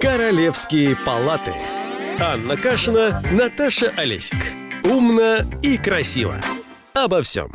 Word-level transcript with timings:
Королевские 0.00 0.94
палаты. 0.94 1.54
Анна 2.20 2.56
Кашина, 2.56 3.22
Наташа 3.32 3.88
Олесик. 3.96 4.36
Умно 4.84 5.38
и 5.62 5.78
красиво. 5.78 6.38
Обо 6.92 7.22
всем. 7.22 7.50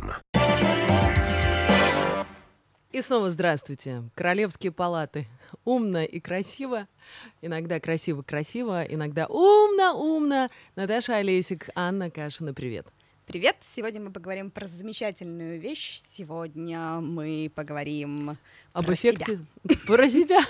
И 2.90 3.00
снова 3.00 3.30
здравствуйте. 3.30 4.02
Королевские 4.16 4.72
палаты. 4.72 5.26
Умно 5.64 6.02
и 6.02 6.18
красиво. 6.18 6.88
Иногда 7.42 7.78
красиво-красиво, 7.78 8.82
иногда 8.84 9.26
умно-умно. 9.26 10.48
Наташа 10.74 11.18
Олесик, 11.18 11.68
Анна 11.76 12.10
Кашина, 12.10 12.52
привет. 12.52 12.86
Привет! 13.26 13.56
Сегодня 13.62 14.00
мы 14.00 14.10
поговорим 14.10 14.50
про 14.50 14.66
замечательную 14.66 15.60
вещь. 15.60 16.00
Сегодня 16.10 17.00
мы 17.00 17.50
поговорим 17.54 18.36
об 18.72 18.86
про 18.86 18.94
эффекте 18.94 19.38
себя. 19.64 19.76
про 19.86 20.08
себя. 20.08 20.40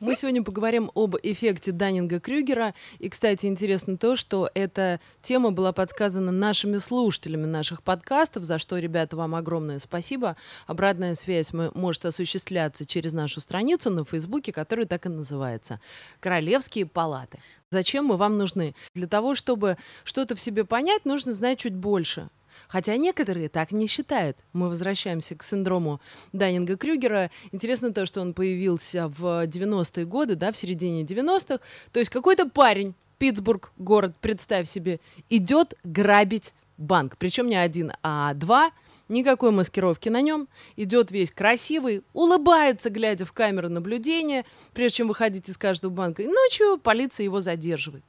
Мы 0.00 0.14
сегодня 0.14 0.42
поговорим 0.42 0.90
об 0.94 1.16
эффекте 1.22 1.72
Даннинга 1.72 2.20
Крюгера. 2.20 2.74
И, 2.98 3.08
кстати, 3.08 3.46
интересно 3.46 3.96
то, 3.96 4.16
что 4.16 4.50
эта 4.54 5.00
тема 5.22 5.50
была 5.50 5.72
подсказана 5.72 6.32
нашими 6.32 6.78
слушателями 6.78 7.46
наших 7.46 7.82
подкастов, 7.82 8.44
за 8.44 8.58
что, 8.58 8.78
ребята, 8.78 9.16
вам 9.16 9.34
огромное 9.34 9.78
спасибо. 9.78 10.36
Обратная 10.66 11.14
связь 11.14 11.52
мы- 11.52 11.70
может 11.74 12.04
осуществляться 12.04 12.86
через 12.86 13.12
нашу 13.12 13.40
страницу 13.40 13.90
на 13.90 14.04
Фейсбуке, 14.04 14.52
которая 14.52 14.86
так 14.86 15.06
и 15.06 15.08
называется 15.08 15.80
«Королевские 16.20 16.86
палаты». 16.86 17.38
Зачем 17.70 18.06
мы 18.06 18.16
вам 18.16 18.38
нужны? 18.38 18.74
Для 18.94 19.08
того, 19.08 19.34
чтобы 19.34 19.76
что-то 20.04 20.36
в 20.36 20.40
себе 20.40 20.64
понять, 20.64 21.04
нужно 21.04 21.32
знать 21.32 21.58
чуть 21.58 21.74
больше. 21.74 22.28
Хотя 22.68 22.96
некоторые 22.96 23.48
так 23.48 23.72
не 23.72 23.86
считают. 23.86 24.38
Мы 24.52 24.68
возвращаемся 24.68 25.34
к 25.34 25.42
синдрому 25.42 26.00
Даннинга 26.32 26.76
Крюгера. 26.76 27.30
Интересно 27.52 27.92
то, 27.92 28.06
что 28.06 28.20
он 28.20 28.34
появился 28.34 29.08
в 29.08 29.46
90-е 29.46 30.06
годы, 30.06 30.34
да, 30.34 30.52
в 30.52 30.56
середине 30.56 31.02
90-х. 31.02 31.60
То 31.92 31.98
есть 31.98 32.10
какой-то 32.10 32.48
парень, 32.48 32.94
Питтсбург, 33.18 33.72
город, 33.76 34.14
представь 34.20 34.68
себе, 34.68 35.00
идет 35.30 35.74
грабить 35.84 36.54
банк. 36.76 37.16
Причем 37.18 37.48
не 37.48 37.56
один, 37.56 37.92
а 38.02 38.34
два. 38.34 38.70
Никакой 39.08 39.50
маскировки 39.50 40.08
на 40.08 40.22
нем. 40.22 40.48
Идет 40.76 41.10
весь 41.10 41.30
красивый, 41.30 42.02
улыбается, 42.14 42.88
глядя 42.88 43.26
в 43.26 43.32
камеру 43.32 43.68
наблюдения, 43.68 44.46
прежде 44.72 44.98
чем 44.98 45.08
выходить 45.08 45.48
из 45.48 45.58
каждого 45.58 45.92
банка. 45.92 46.22
И 46.22 46.26
ночью 46.26 46.78
полиция 46.82 47.24
его 47.24 47.40
задерживает. 47.40 48.02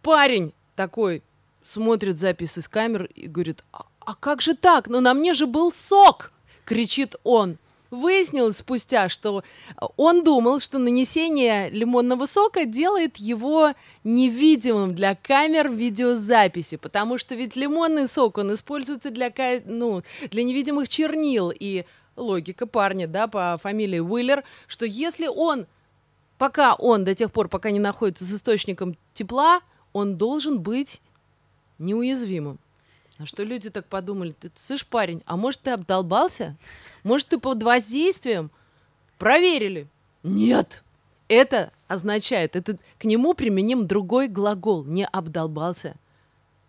Парень 0.00 0.54
такой 0.76 1.22
смотрит 1.64 2.18
записи 2.18 2.60
с 2.60 2.68
камер 2.68 3.04
и 3.14 3.26
говорит, 3.26 3.64
а, 3.72 3.84
а 4.00 4.14
как 4.14 4.40
же 4.40 4.54
так? 4.54 4.88
Ну 4.88 5.00
на 5.00 5.14
мне 5.14 5.34
же 5.34 5.46
был 5.46 5.72
сок! 5.72 6.32
Кричит 6.64 7.16
он. 7.24 7.58
Выяснилось 7.90 8.56
спустя, 8.56 9.10
что 9.10 9.42
он 9.98 10.22
думал, 10.22 10.60
что 10.60 10.78
нанесение 10.78 11.68
лимонного 11.68 12.24
сока 12.24 12.64
делает 12.64 13.18
его 13.18 13.74
невидимым 14.02 14.94
для 14.94 15.14
камер 15.14 15.70
видеозаписи, 15.70 16.78
потому 16.78 17.18
что 17.18 17.34
ведь 17.34 17.54
лимонный 17.54 18.08
сок, 18.08 18.38
он 18.38 18.54
используется 18.54 19.10
для, 19.10 19.30
ну, 19.66 20.02
для 20.30 20.42
невидимых 20.42 20.88
чернил, 20.88 21.52
и 21.54 21.84
логика 22.16 22.66
парня, 22.66 23.06
да, 23.06 23.26
по 23.26 23.58
фамилии 23.60 23.98
Уиллер, 23.98 24.42
что 24.66 24.86
если 24.86 25.26
он 25.26 25.66
пока 26.38 26.74
он, 26.74 27.04
до 27.04 27.14
тех 27.14 27.30
пор, 27.30 27.48
пока 27.48 27.70
не 27.70 27.78
находится 27.78 28.24
с 28.24 28.32
источником 28.32 28.96
тепла, 29.12 29.60
он 29.92 30.16
должен 30.16 30.60
быть 30.60 31.00
неуязвимым. 31.82 32.58
А 33.18 33.26
что 33.26 33.42
люди 33.44 33.70
так 33.70 33.86
подумали? 33.86 34.32
Ты 34.32 34.50
слышь, 34.54 34.86
парень, 34.86 35.22
а 35.26 35.36
может 35.36 35.60
ты 35.60 35.70
обдолбался? 35.70 36.56
Может 37.04 37.28
ты 37.28 37.38
под 37.38 37.62
воздействием? 37.62 38.50
Проверили. 39.18 39.86
Нет. 40.22 40.82
Это 41.28 41.72
означает, 41.88 42.56
это 42.56 42.76
к 42.98 43.04
нему 43.04 43.34
применим 43.34 43.86
другой 43.86 44.28
глагол. 44.28 44.84
Не 44.84 45.06
обдолбался, 45.06 45.94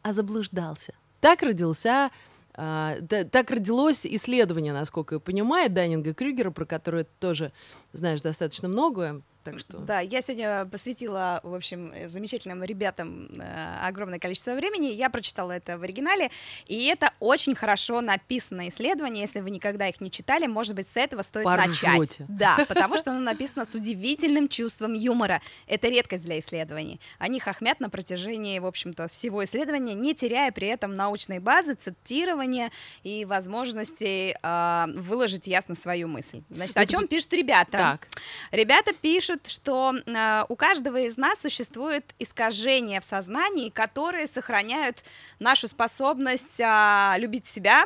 а 0.02 0.14
заблуждался. 0.14 0.94
Так 1.22 1.42
родился 1.42 2.12
а, 2.56 2.98
да- 3.02 3.24
так 3.24 3.50
родилось 3.50 4.06
исследование, 4.06 4.74
насколько 4.74 5.16
я 5.16 5.20
понимаю, 5.20 5.72
Даннинга 5.72 6.14
Крюгера, 6.14 6.52
про 6.52 6.66
которое 6.66 7.06
тоже 7.20 7.52
знаешь 7.94 8.22
достаточно 8.22 8.68
многое. 8.68 9.22
Так 9.44 9.60
что 9.60 9.78
Да, 9.80 10.00
я 10.00 10.22
сегодня 10.22 10.66
посвятила, 10.66 11.42
в 11.44 11.54
общем, 11.54 11.92
э, 11.94 12.10
замечательным 12.10 12.64
ребятам 12.64 13.30
э, 13.38 13.78
огромное 13.82 14.20
количество 14.20 14.52
времени. 14.52 14.88
Я 14.88 15.10
прочитала 15.10 15.52
это 15.52 15.78
в 15.78 15.84
оригинале, 15.84 16.32
и 16.68 16.86
это 16.86 17.12
очень 17.20 17.54
хорошо 17.56 18.02
написанное 18.02 18.70
исследование. 18.70 19.24
Если 19.24 19.42
вы 19.42 19.52
никогда 19.52 19.88
их 19.88 20.00
не 20.02 20.10
читали, 20.10 20.48
может 20.48 20.76
быть, 20.76 20.88
с 20.88 20.96
этого 20.98 21.22
стоит 21.22 21.44
Поржете. 21.44 21.88
начать. 21.88 22.16
Да, 22.30 22.58
потому 22.68 22.98
что 22.98 23.12
оно 23.12 23.20
написано 23.20 23.66
с 23.66 23.74
удивительным 23.74 24.48
чувством 24.48 24.94
юмора. 24.94 25.42
Это 25.68 25.90
редкость 25.90 26.24
для 26.24 26.40
исследований. 26.40 27.02
Они 27.20 27.40
хохмят 27.40 27.80
на 27.80 27.90
протяжении, 27.90 28.60
в 28.60 28.66
общем-то, 28.66 29.08
всего 29.10 29.44
исследования, 29.44 29.94
не 29.94 30.16
теряя 30.16 30.52
при 30.52 30.68
этом 30.68 30.96
научной 30.96 31.40
базы, 31.40 31.76
цитирования 31.76 32.72
и 33.04 33.26
возможности 33.26 34.38
э, 34.42 34.86
выложить 34.96 35.48
ясно 35.48 35.76
свою 35.76 36.08
мысль. 36.08 36.44
Значит, 36.50 36.78
о 36.78 36.86
чем 36.86 37.08
пишут 37.08 37.34
ребята? 37.34 37.78
так. 37.78 38.08
Ребята 38.52 38.94
пишут, 38.94 39.33
что 39.48 39.94
э, 39.94 40.44
у 40.50 40.56
каждого 40.56 40.98
из 40.98 41.18
нас 41.18 41.42
существует 41.42 42.14
искажения 42.20 43.00
в 43.02 43.06
сознании, 43.06 43.70
которые 43.70 44.28
сохраняют 44.28 45.04
нашу 45.40 45.68
способность 45.68 46.62
а, 46.62 47.16
любить 47.18 47.48
себя, 47.48 47.86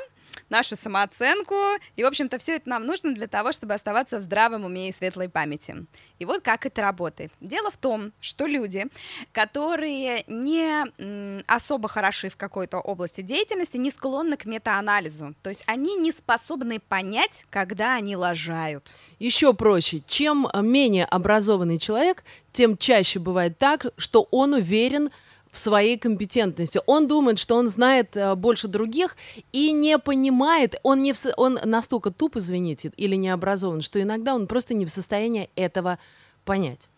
нашу 0.50 0.75
самооценку, 0.75 1.56
и, 1.96 2.03
в 2.03 2.08
общем-то, 2.08 2.38
все 2.38 2.56
это 2.56 2.70
нам 2.70 2.86
нужно 2.86 3.14
для 3.14 3.28
того, 3.28 3.52
чтобы 3.52 3.74
оставаться 3.74 4.18
в 4.18 4.22
здравом 4.22 4.66
уме 4.66 4.90
и 4.90 4.94
светлой 4.94 5.30
памяти. 5.30 5.86
И 6.20 6.25
вот 6.25 6.42
как 6.42 6.66
это 6.66 6.81
работает. 6.81 7.31
Дело 7.42 7.72
в 7.72 7.78
том, 7.78 8.12
что 8.22 8.46
люди, 8.46 8.86
которые 9.31 10.24
не 10.28 11.44
особо 11.48 11.88
хороши 11.88 12.30
в 12.30 12.38
какой-то 12.38 12.80
области 12.80 13.22
деятельности, 13.22 13.78
не 13.78 13.92
склонны 13.92 14.38
к 14.38 14.46
метаанализу. 14.46 15.36
То 15.42 15.50
есть 15.50 15.64
они 15.66 15.96
не 15.96 16.12
способны 16.12 16.80
понять, 16.80 17.46
когда 17.50 17.96
они 17.96 18.16
лажают. 18.16 18.92
Еще 19.19 19.54
проще. 19.54 20.02
Чем 20.08 20.48
э, 20.48 20.62
менее 20.62 21.06
образованный 21.06 21.78
человек, 21.80 22.24
тем 22.52 22.78
чаще 22.78 23.19
бывает 23.19 23.58
так, 23.58 23.88
что 23.98 24.28
он 24.31 24.54
уверен 24.54 25.09
в 25.52 25.59
своей 25.59 25.97
компетентности. 25.97 26.80
Он 26.85 27.08
думает, 27.08 27.40
что 27.40 27.56
он 27.56 27.68
знает 27.68 28.16
э, 28.16 28.35
больше 28.35 28.68
других 28.68 29.16
и 29.52 29.72
не 29.72 29.97
понимает, 29.97 30.75
он, 30.84 31.02
не 31.02 31.13
в 31.13 31.18
он 31.38 31.59
настолько 31.63 32.12
туп, 32.12 32.38
извините, 32.38 32.91
или 32.97 33.16
не 33.16 33.30
образован, 33.30 33.81
что 33.81 34.02
иногда 34.02 34.36
он 34.36 34.47
просто 34.47 34.74
не 34.74 34.86
в 34.86 34.90
состоянии 34.90 35.50
этого 35.56 36.00
понять. 36.46 36.90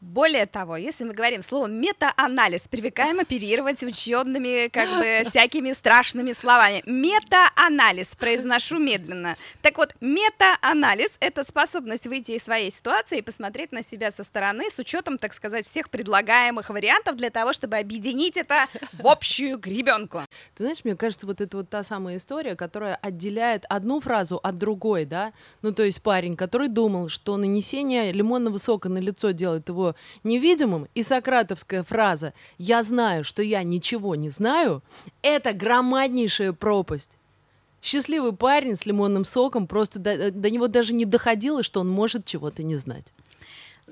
Более 0.00 0.46
того, 0.46 0.76
если 0.76 1.02
мы 1.02 1.12
говорим 1.12 1.42
слово 1.42 1.66
метаанализ, 1.66 2.68
привыкаем 2.68 3.18
оперировать 3.18 3.82
учебными, 3.82 4.68
как 4.68 4.88
бы, 4.88 5.22
всякими 5.28 5.72
страшными 5.72 6.32
словами. 6.34 6.84
Метаанализ, 6.86 8.14
произношу 8.14 8.78
медленно. 8.78 9.36
Так 9.60 9.76
вот, 9.76 9.96
метаанализ— 10.00 11.16
это 11.20 11.42
способность 11.42 12.06
выйти 12.06 12.32
из 12.32 12.44
своей 12.44 12.70
ситуации 12.70 13.18
и 13.18 13.22
посмотреть 13.22 13.72
на 13.72 13.82
себя 13.82 14.12
со 14.12 14.22
стороны 14.22 14.70
с 14.70 14.78
учетом, 14.78 15.18
так 15.18 15.34
сказать, 15.34 15.66
всех 15.66 15.90
предлагаемых 15.90 16.70
вариантов 16.70 17.16
для 17.16 17.30
того, 17.30 17.52
чтобы 17.52 17.76
объединить 17.76 18.36
это 18.36 18.68
в 18.92 19.08
общую 19.08 19.58
гребенку. 19.58 20.20
Ты 20.54 20.62
знаешь, 20.62 20.84
мне 20.84 20.94
кажется, 20.94 21.26
вот 21.26 21.40
это 21.40 21.56
вот 21.56 21.70
та 21.70 21.82
самая 21.82 22.18
история, 22.18 22.54
которая 22.54 22.94
отделяет 22.94 23.64
одну 23.68 24.00
фразу 24.00 24.36
от 24.36 24.58
другой, 24.58 25.06
да? 25.06 25.32
Ну, 25.62 25.72
то 25.72 25.82
есть 25.82 26.00
парень, 26.02 26.36
который 26.36 26.68
думал, 26.68 27.08
что 27.08 27.36
нанесение 27.36 28.12
лимонного 28.12 28.58
сока 28.58 28.88
на 28.88 28.98
лицо 28.98 29.32
делает 29.32 29.68
его 29.68 29.87
невидимым, 30.24 30.88
и 30.94 31.02
сократовская 31.02 31.82
фраза 31.82 32.32
«я 32.58 32.82
знаю, 32.82 33.24
что 33.24 33.42
я 33.42 33.62
ничего 33.62 34.14
не 34.14 34.30
знаю»— 34.30 34.82
это 35.22 35.52
громаднейшая 35.52 36.52
пропасть. 36.52 37.18
Счастливый 37.80 38.32
парень 38.32 38.74
с 38.74 38.86
лимонным 38.86 39.24
соком 39.24 39.66
просто 39.66 39.98
до, 39.98 40.32
до 40.32 40.50
него 40.50 40.66
даже 40.66 40.92
не 40.92 41.04
доходило, 41.04 41.62
что 41.62 41.80
он 41.80 41.88
может 41.88 42.24
чего-то 42.24 42.62
не 42.62 42.76
знать. 42.76 43.12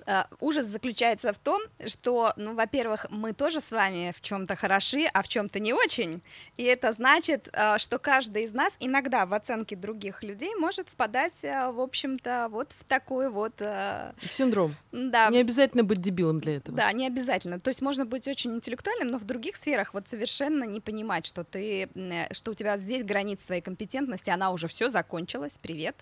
Э, 0.07 0.25
ужас 0.41 0.67
заключается 0.67 1.33
в 1.33 1.39
том, 1.39 1.63
что, 1.87 2.33
ну, 2.37 2.54
во-первых, 2.54 3.07
мы 3.10 3.33
тоже 3.33 3.60
с 3.60 3.71
вами 3.71 4.13
в 4.16 4.21
чем-то 4.21 4.57
хороши, 4.57 5.07
а 5.13 5.22
в 5.22 5.28
чем-то 5.28 5.59
не 5.60 5.72
очень. 5.72 6.22
И 6.57 6.65
это 6.65 6.93
значит, 6.93 7.48
э, 7.53 7.78
что 7.78 7.98
каждый 7.98 8.45
из 8.45 8.53
нас 8.53 8.77
иногда 8.81 9.27
в 9.27 9.34
оценке 9.34 9.77
других 9.77 10.22
людей 10.22 10.54
может 10.57 10.89
впадать, 10.89 11.33
э, 11.43 11.71
в 11.71 11.81
общем-то, 11.81 12.48
вот 12.51 12.72
в 12.78 12.84
такой 12.84 13.31
вот, 13.31 13.54
э, 13.60 14.13
Синдром. 14.21 14.75
да, 14.93 15.28
Не 15.28 15.39
обязательно 15.39 15.84
быть 15.84 16.01
дебилом 16.01 16.41
для 16.41 16.57
этого. 16.57 16.77
да, 16.77 16.92
не 16.92 17.07
обязательно. 17.07 17.60
То 17.60 17.71
есть 17.71 17.81
можно 17.83 18.04
быть 18.04 18.28
очень 18.28 18.54
интеллектуальным, 18.54 19.09
но 19.09 19.19
в 19.19 19.25
других 19.25 19.57
сферах 19.57 19.95
вот 19.95 20.09
совершенно 20.09 20.65
не 20.65 20.81
понимать, 20.81 21.27
что 21.27 21.45
ты, 21.45 21.89
что 22.33 22.53
у 22.53 22.54
тебя 22.54 22.77
здесь 22.77 23.04
граница 23.04 23.47
твоей 23.47 23.63
компетентности, 23.63 24.31
она 24.31 24.51
уже 24.51 24.69
все 24.69 24.89
закончилась, 24.89 25.59
привет. 25.59 25.97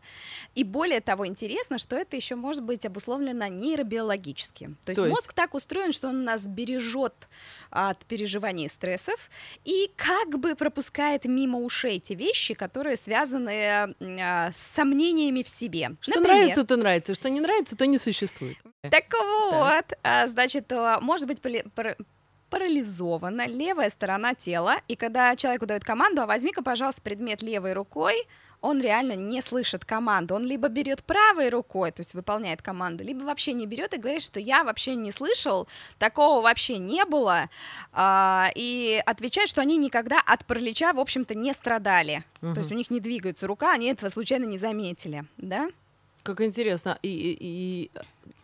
И 0.54 0.64
более 0.64 1.00
того, 1.00 1.26
интересно, 1.26 1.78
что 1.78 1.96
это 1.96 2.16
еще 2.16 2.34
может 2.34 2.62
быть 2.62 2.84
обусловлено 2.86 3.46
нейробиологически. 3.84 4.64
То 4.84 4.90
есть, 4.90 4.96
То 4.96 5.04
есть? 5.04 5.10
мозг 5.10 5.32
так 5.32 5.54
устроен, 5.54 5.92
что 5.92 6.08
он 6.08 6.24
нас 6.24 6.46
бережет 6.46 7.14
от 7.70 8.04
переживаний 8.06 8.66
и 8.66 8.68
стрессов 8.68 9.30
и 9.64 9.90
как 9.96 10.38
бы 10.38 10.54
пропускает 10.54 11.24
мимо 11.24 11.58
ушей 11.58 11.98
те 12.00 12.14
вещи, 12.14 12.54
которые 12.54 12.96
связаны 12.96 13.94
а, 14.00 14.52
с 14.52 14.74
сомнениями 14.74 15.42
в 15.42 15.48
себе. 15.48 15.96
Что 16.00 16.20
Например, 16.20 16.36
нравится, 16.36 16.64
то 16.64 16.76
нравится, 16.76 17.14
что 17.14 17.30
не 17.30 17.40
нравится, 17.40 17.76
то 17.76 17.86
не 17.86 17.98
существует. 17.98 18.56
Так 18.82 19.04
вот, 19.12 19.92
а, 20.02 20.26
значит, 20.28 20.70
может 21.00 21.26
быть 21.26 21.40
парализована 22.50 23.46
левая 23.48 23.90
сторона 23.90 24.34
тела, 24.34 24.76
и 24.86 24.94
когда 24.94 25.34
человеку 25.34 25.66
дают 25.66 25.84
команду, 25.84 26.22
а 26.22 26.26
возьми-ка, 26.26 26.62
пожалуйста, 26.62 27.02
предмет 27.02 27.42
левой 27.42 27.72
рукой, 27.72 28.14
он 28.64 28.80
реально 28.80 29.14
не 29.14 29.42
слышит 29.42 29.84
команду. 29.84 30.34
Он 30.34 30.44
либо 30.44 30.68
берет 30.68 31.04
правой 31.04 31.50
рукой, 31.50 31.92
то 31.92 32.00
есть 32.00 32.14
выполняет 32.14 32.62
команду, 32.62 33.04
либо 33.04 33.22
вообще 33.24 33.52
не 33.52 33.66
берет 33.66 33.92
и 33.92 33.98
говорит, 33.98 34.22
что 34.22 34.40
я 34.40 34.64
вообще 34.64 34.94
не 34.94 35.12
слышал, 35.12 35.68
такого 35.98 36.40
вообще 36.40 36.78
не 36.78 37.04
было, 37.04 37.50
а, 37.92 38.48
и 38.54 39.02
отвечает, 39.04 39.50
что 39.50 39.60
они 39.60 39.76
никогда 39.76 40.18
от 40.24 40.46
паралича, 40.46 40.94
в 40.94 41.00
общем-то, 41.00 41.34
не 41.34 41.52
страдали. 41.52 42.24
То 42.54 42.60
есть 42.60 42.72
у 42.72 42.74
них 42.74 42.90
не 42.90 43.00
двигается 43.00 43.46
рука, 43.46 43.72
они 43.72 43.88
этого 43.88 44.08
случайно 44.08 44.44
не 44.44 44.58
заметили, 44.58 45.24
да? 45.36 45.68
Как 46.24 46.40
интересно. 46.40 46.98
И, 47.02 47.08
и- 47.08 47.36
и 47.40 47.90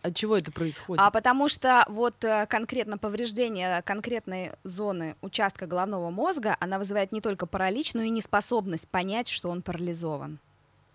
от 0.03 0.15
чего 0.15 0.37
это 0.37 0.51
происходит? 0.51 1.03
А 1.03 1.11
потому 1.11 1.49
что 1.49 1.83
вот 1.89 2.23
э, 2.23 2.45
конкретно 2.47 2.97
повреждение 2.97 3.81
конкретной 3.81 4.51
зоны 4.63 5.15
участка 5.21 5.65
головного 5.67 6.09
мозга, 6.11 6.55
она 6.59 6.77
вызывает 6.79 7.11
не 7.11 7.21
только 7.21 7.45
паралич, 7.47 7.93
но 7.95 8.03
и 8.03 8.09
неспособность 8.09 8.87
понять, 8.87 9.27
что 9.27 9.49
он 9.49 9.61
парализован. 9.61 10.37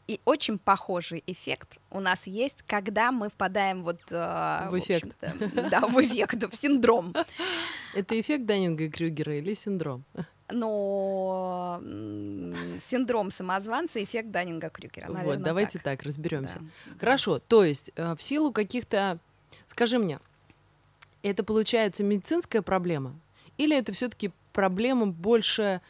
И 0.07 0.21
очень 0.25 0.59
похожий 0.59 1.25
эффект 1.27 1.79
у 1.91 1.99
нас 1.99 2.29
есть, 2.29 2.63
когда 2.69 3.11
мы 3.11 3.29
впадаем 3.29 3.83
вот 3.83 3.99
э, 4.11 4.69
В 4.71 4.79
эффект. 4.79 5.17
да, 5.71 5.81
в 5.81 6.01
эффект, 6.01 6.45
в 6.53 6.57
синдром. 6.57 7.13
Это 7.95 8.21
эффект 8.21 8.47
Даннинга 8.47 8.85
и 8.85 8.89
Крюгера 8.89 9.37
или 9.37 9.55
синдром? 9.55 10.05
Но 10.49 11.81
синдром 12.81 13.31
самозванца, 13.31 14.03
эффект 14.03 14.31
Даннинга-Крюгера. 14.31 15.07
вот, 15.25 15.43
давайте 15.43 15.79
так. 15.79 15.99
так, 15.99 16.03
разберемся. 16.03 16.59
Да. 16.87 16.93
Хорошо, 17.01 17.41
то 17.41 17.65
есть 17.65 17.91
э, 17.97 18.15
в 18.15 18.23
силу 18.23 18.53
каких-то, 18.53 19.19
скажи 19.67 19.99
мне, 19.99 20.21
это 21.23 21.43
получается 21.43 22.05
медицинская 22.05 22.63
проблема 22.63 23.15
или 23.59 23.77
это 23.77 23.93
все-таки 23.93 24.31
проблема 24.53 25.07
больше 25.07 25.81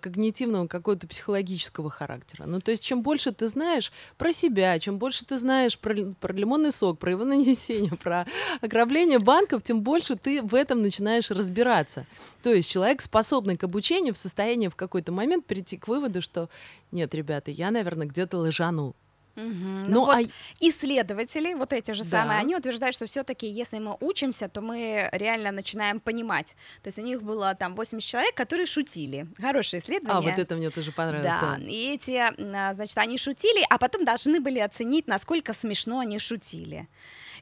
когнитивного 0.00 0.66
какого-то 0.66 1.06
психологического 1.08 1.90
характера? 1.90 2.44
Ну, 2.46 2.60
то 2.60 2.70
есть 2.70 2.84
чем 2.84 3.02
больше 3.02 3.32
ты 3.32 3.48
знаешь 3.48 3.92
про 4.16 4.32
себя, 4.32 4.78
чем 4.78 4.98
больше 4.98 5.24
ты 5.24 5.38
знаешь 5.38 5.78
про, 5.78 5.94
про 6.20 6.32
лимонный 6.32 6.72
сок, 6.72 6.98
про 6.98 7.10
его 7.10 7.24
нанесение, 7.24 7.92
про 7.92 8.26
ограбление 8.60 9.18
банков, 9.18 9.62
тем 9.62 9.82
больше 9.82 10.16
ты 10.16 10.42
в 10.42 10.54
этом 10.54 10.78
начинаешь 10.78 11.30
разбираться. 11.30 12.06
То 12.42 12.52
есть 12.52 12.70
человек, 12.70 13.02
способный 13.02 13.56
к 13.56 13.64
обучению, 13.64 14.14
в 14.14 14.18
состоянии 14.18 14.68
в 14.68 14.76
какой-то 14.76 15.12
момент 15.12 15.46
прийти 15.46 15.76
к 15.76 15.88
выводу, 15.88 16.22
что 16.22 16.48
нет, 16.92 17.14
ребята, 17.14 17.50
я, 17.50 17.70
наверное, 17.70 18.06
где-то 18.06 18.44
лежанул. 18.44 18.94
Мгм. 19.36 19.84
Ну, 19.84 19.88
Ну, 19.88 20.04
вот 20.04 20.16
а 20.16 20.22
исследователи, 20.60 21.54
вот 21.54 21.72
эти 21.72 21.92
же 21.92 22.04
Да. 22.04 22.10
самые, 22.10 22.40
они 22.40 22.56
утверждают, 22.56 22.94
что 22.94 23.06
все-таки, 23.06 23.46
если 23.46 23.78
мы 23.78 23.96
учимся, 24.00 24.48
то 24.48 24.60
мы 24.60 25.08
реально 25.12 25.50
начинаем 25.50 26.00
понимать. 26.00 26.56
То 26.82 26.88
есть 26.88 26.98
у 26.98 27.02
них 27.02 27.22
было 27.22 27.54
там 27.54 27.74
80 27.74 28.08
человек, 28.08 28.34
которые 28.34 28.66
шутили. 28.66 29.26
Хорошее 29.40 29.82
исследование. 29.82 30.30
А, 30.30 30.32
вот 30.32 30.38
это 30.38 30.54
мне 30.54 30.70
тоже 30.70 30.92
понравилось. 30.92 31.32
Да, 31.40 31.56
да. 31.58 31.64
и 31.66 31.94
эти, 31.94 32.12
а, 32.16 32.74
значит, 32.74 32.96
они 32.98 33.18
шутили, 33.18 33.64
а 33.70 33.78
потом 33.78 34.04
должны 34.04 34.40
были 34.40 34.58
оценить, 34.60 35.06
насколько 35.06 35.52
смешно 35.54 36.00
они 36.00 36.18
шутили. 36.18 36.88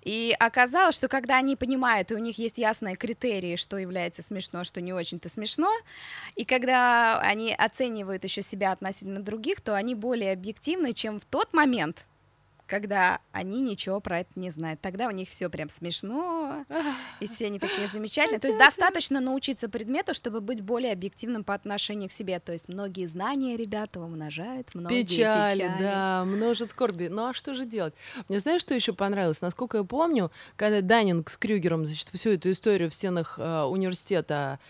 И 0.03 0.35
оказалось, 0.39 0.97
что 0.97 1.09
когда 1.09 1.37
они 1.37 1.57
понимают, 1.57 2.11
и 2.11 2.15
у 2.15 2.19
них 2.19 2.39
есть 2.39 2.59
ясные 2.59 2.97
критерии, 2.97 3.57
что 3.57 3.77
является 3.79 4.23
смешно, 4.23 4.65
что 4.65 4.81
не 4.81 4.93
очень-то 4.93 5.29
смешно, 5.29 5.73
и 6.35 6.45
когда 6.45 7.21
они 7.21 7.55
оценивают 7.55 8.25
еще 8.25 8.43
себя 8.43 8.73
относительно 8.73 9.21
других, 9.21 9.61
то 9.61 9.77
они 9.77 9.95
более 9.95 10.33
объективны, 10.33 10.93
чем 10.93 11.21
в 11.21 11.25
тот 11.25 11.53
момент, 11.53 12.07
когда 12.73 13.21
они 13.33 13.61
ничего 13.61 14.01
про 14.01 14.21
это 14.21 14.31
не 14.35 14.49
знают. 14.49 14.81
Тогда 14.81 15.07
у 15.07 15.11
них 15.11 15.29
все 15.29 15.51
прям 15.51 15.69
смешно, 15.69 16.65
и 17.21 17.27
все 17.27 17.49
они 17.49 17.59
такие 17.59 17.87
замечательные. 17.87 18.41
То 18.41 18.49
есть 18.49 18.59
достаточно 18.59 19.21
научиться 19.21 19.69
предмету, 19.69 20.15
чтобы 20.15 20.41
быть 20.41 20.63
более 20.63 20.93
объективным 20.95 21.45
по 21.45 21.53
отношению 21.53 22.09
к 22.09 22.13
себе. 22.13 22.41
То 22.41 22.53
есть 22.53 22.71
многие 22.71 23.05
знания, 23.05 23.59
ребята, 23.59 24.01
умножают, 24.01 24.75
многие 24.75 25.03
Печали, 25.03 25.65
печали. 25.65 25.83
да, 25.83 26.25
множит 26.25 26.71
скорби. 26.71 27.09
Ну 27.09 27.27
а 27.27 27.35
что 27.35 27.53
же 27.53 27.67
делать? 27.67 27.93
Мне 28.31 28.41
знаешь, 28.41 28.63
что 28.63 28.73
еще 28.73 28.95
понравилось? 28.95 29.43
Насколько 29.43 29.77
я 29.77 29.85
помню, 29.85 30.33
когда 30.57 30.81
Даннинг 30.81 31.29
с 31.29 31.37
Крюгером, 31.37 31.85
значит, 31.85 32.09
всю 32.09 32.31
эту 32.31 32.51
историю 32.51 32.89
в 32.89 32.95
стенах 32.95 33.39
э, 33.39 33.65
университета 33.65 34.61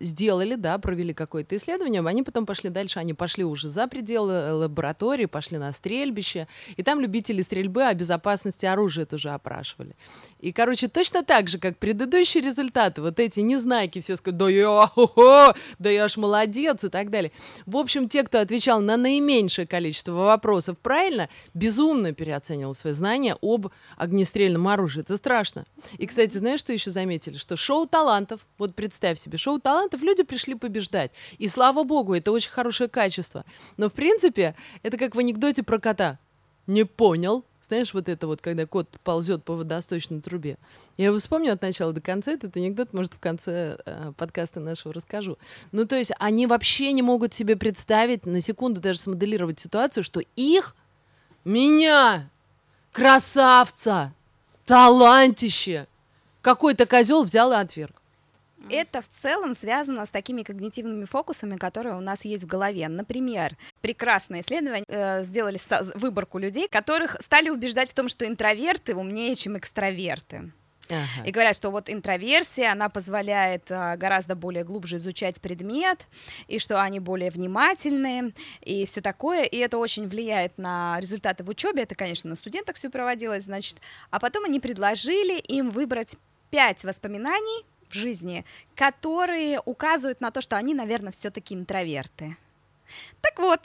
сделали, 0.00 0.54
да, 0.54 0.78
провели 0.78 1.12
какое-то 1.12 1.56
исследование, 1.56 2.02
они 2.06 2.22
потом 2.22 2.46
пошли 2.46 2.70
дальше, 2.70 3.00
они 3.00 3.14
пошли 3.14 3.44
уже 3.44 3.68
за 3.68 3.86
пределы 3.86 4.32
э, 4.32 4.52
лаборатории, 4.52 5.26
пошли 5.26 5.58
на 5.58 5.72
стрельбище, 5.72 6.46
и 6.76 6.82
там 6.82 7.00
любители 7.00 7.42
стрельбы 7.42 7.84
о 7.84 7.94
безопасности 7.94 8.66
оружия 8.66 9.06
тоже 9.06 9.30
опрашивали. 9.30 9.96
И, 10.44 10.52
короче, 10.52 10.88
точно 10.88 11.24
так 11.24 11.48
же, 11.48 11.58
как 11.58 11.78
предыдущие 11.78 12.42
результаты, 12.42 13.00
вот 13.00 13.18
эти 13.18 13.40
незнайки 13.40 14.00
все 14.00 14.14
сказали, 14.14 14.38
да 14.38 14.48
я, 14.50 14.86
хо-хо, 14.88 15.54
да 15.78 15.88
я 15.88 16.06
ж 16.06 16.18
молодец 16.18 16.84
и 16.84 16.90
так 16.90 17.08
далее. 17.08 17.32
В 17.64 17.78
общем, 17.78 18.10
те, 18.10 18.24
кто 18.24 18.40
отвечал 18.40 18.82
на 18.82 18.98
наименьшее 18.98 19.66
количество 19.66 20.12
вопросов 20.12 20.76
правильно, 20.76 21.30
безумно 21.54 22.12
переоценивал 22.12 22.74
свои 22.74 22.92
знания 22.92 23.38
об 23.40 23.68
огнестрельном 23.96 24.68
оружии. 24.68 25.00
Это 25.00 25.16
страшно. 25.16 25.64
И, 25.96 26.06
кстати, 26.06 26.36
знаешь, 26.36 26.60
что 26.60 26.74
еще 26.74 26.90
заметили? 26.90 27.38
Что 27.38 27.56
шоу 27.56 27.86
талантов, 27.86 28.40
вот 28.58 28.74
представь 28.74 29.18
себе, 29.18 29.38
шоу 29.38 29.58
талантов, 29.58 30.02
люди 30.02 30.24
пришли 30.24 30.54
побеждать. 30.54 31.10
И 31.38 31.48
слава 31.48 31.84
богу, 31.84 32.12
это 32.12 32.32
очень 32.32 32.50
хорошее 32.50 32.90
качество. 32.90 33.46
Но, 33.78 33.88
в 33.88 33.94
принципе, 33.94 34.54
это 34.82 34.98
как 34.98 35.14
в 35.14 35.18
анекдоте 35.18 35.62
про 35.62 35.78
кота. 35.78 36.18
Не 36.66 36.84
понял. 36.84 37.46
Знаешь, 37.66 37.94
вот 37.94 38.10
это 38.10 38.26
вот, 38.26 38.42
когда 38.42 38.66
кот 38.66 38.88
ползет 39.04 39.42
по 39.42 39.54
водосточной 39.54 40.20
трубе. 40.20 40.58
Я 40.98 41.06
его 41.06 41.18
вспомню 41.18 41.54
от 41.54 41.62
начала 41.62 41.94
до 41.94 42.00
конца. 42.02 42.32
Этот 42.32 42.54
анекдот, 42.58 42.92
может, 42.92 43.14
в 43.14 43.18
конце 43.18 43.78
э, 43.86 44.12
подкаста 44.18 44.60
нашего 44.60 44.92
расскажу. 44.92 45.38
Ну, 45.72 45.86
то 45.86 45.96
есть 45.96 46.12
они 46.18 46.46
вообще 46.46 46.92
не 46.92 47.00
могут 47.00 47.32
себе 47.32 47.56
представить, 47.56 48.26
на 48.26 48.42
секунду 48.42 48.82
даже 48.82 48.98
смоделировать 48.98 49.58
ситуацию, 49.58 50.04
что 50.04 50.20
их, 50.36 50.76
меня, 51.46 52.28
красавца, 52.92 54.12
талантище, 54.66 55.86
какой-то 56.42 56.84
козел 56.84 57.24
взял 57.24 57.50
и 57.52 57.56
отверг. 57.56 57.94
Это 58.70 59.02
в 59.02 59.08
целом 59.08 59.54
связано 59.54 60.06
с 60.06 60.10
такими 60.10 60.42
когнитивными 60.42 61.04
фокусами, 61.04 61.56
которые 61.56 61.96
у 61.96 62.00
нас 62.00 62.24
есть 62.24 62.44
в 62.44 62.46
голове. 62.46 62.88
Например, 62.88 63.56
прекрасное 63.80 64.40
исследование 64.40 64.84
э, 64.88 65.24
сделали 65.24 65.56
со- 65.56 65.82
выборку 65.94 66.38
людей, 66.38 66.68
которых 66.68 67.16
стали 67.20 67.50
убеждать 67.50 67.90
в 67.90 67.94
том, 67.94 68.08
что 68.08 68.26
интроверты 68.26 68.94
умнее, 68.94 69.36
чем 69.36 69.58
экстраверты. 69.58 70.52
Ага. 70.88 71.26
И 71.26 71.30
говорят, 71.30 71.56
что 71.56 71.70
вот 71.70 71.88
интроверсия, 71.88 72.72
она 72.72 72.88
позволяет 72.88 73.70
а, 73.70 73.96
гораздо 73.96 74.34
более 74.34 74.64
глубже 74.64 74.96
изучать 74.96 75.40
предмет, 75.40 76.06
и 76.46 76.58
что 76.58 76.82
они 76.82 77.00
более 77.00 77.30
внимательные, 77.30 78.32
и 78.60 78.84
все 78.84 79.00
такое, 79.00 79.44
и 79.44 79.56
это 79.56 79.78
очень 79.78 80.06
влияет 80.06 80.58
на 80.58 80.98
результаты 81.00 81.42
в 81.44 81.48
учебе, 81.48 81.82
это, 81.84 81.94
конечно, 81.94 82.28
на 82.28 82.36
студентах 82.36 82.76
все 82.76 82.90
проводилось, 82.90 83.44
значит, 83.44 83.78
а 84.10 84.20
потом 84.20 84.44
они 84.44 84.60
предложили 84.60 85.38
им 85.38 85.70
выбрать 85.70 86.16
пять 86.50 86.84
воспоминаний 86.84 87.64
в 87.88 87.94
жизни, 87.94 88.44
которые 88.74 89.60
указывают 89.64 90.20
на 90.20 90.30
то, 90.30 90.40
что 90.40 90.56
они, 90.56 90.74
наверное, 90.74 91.12
все-таки 91.12 91.54
интроверты. 91.54 92.36
Так 93.20 93.38
вот, 93.38 93.60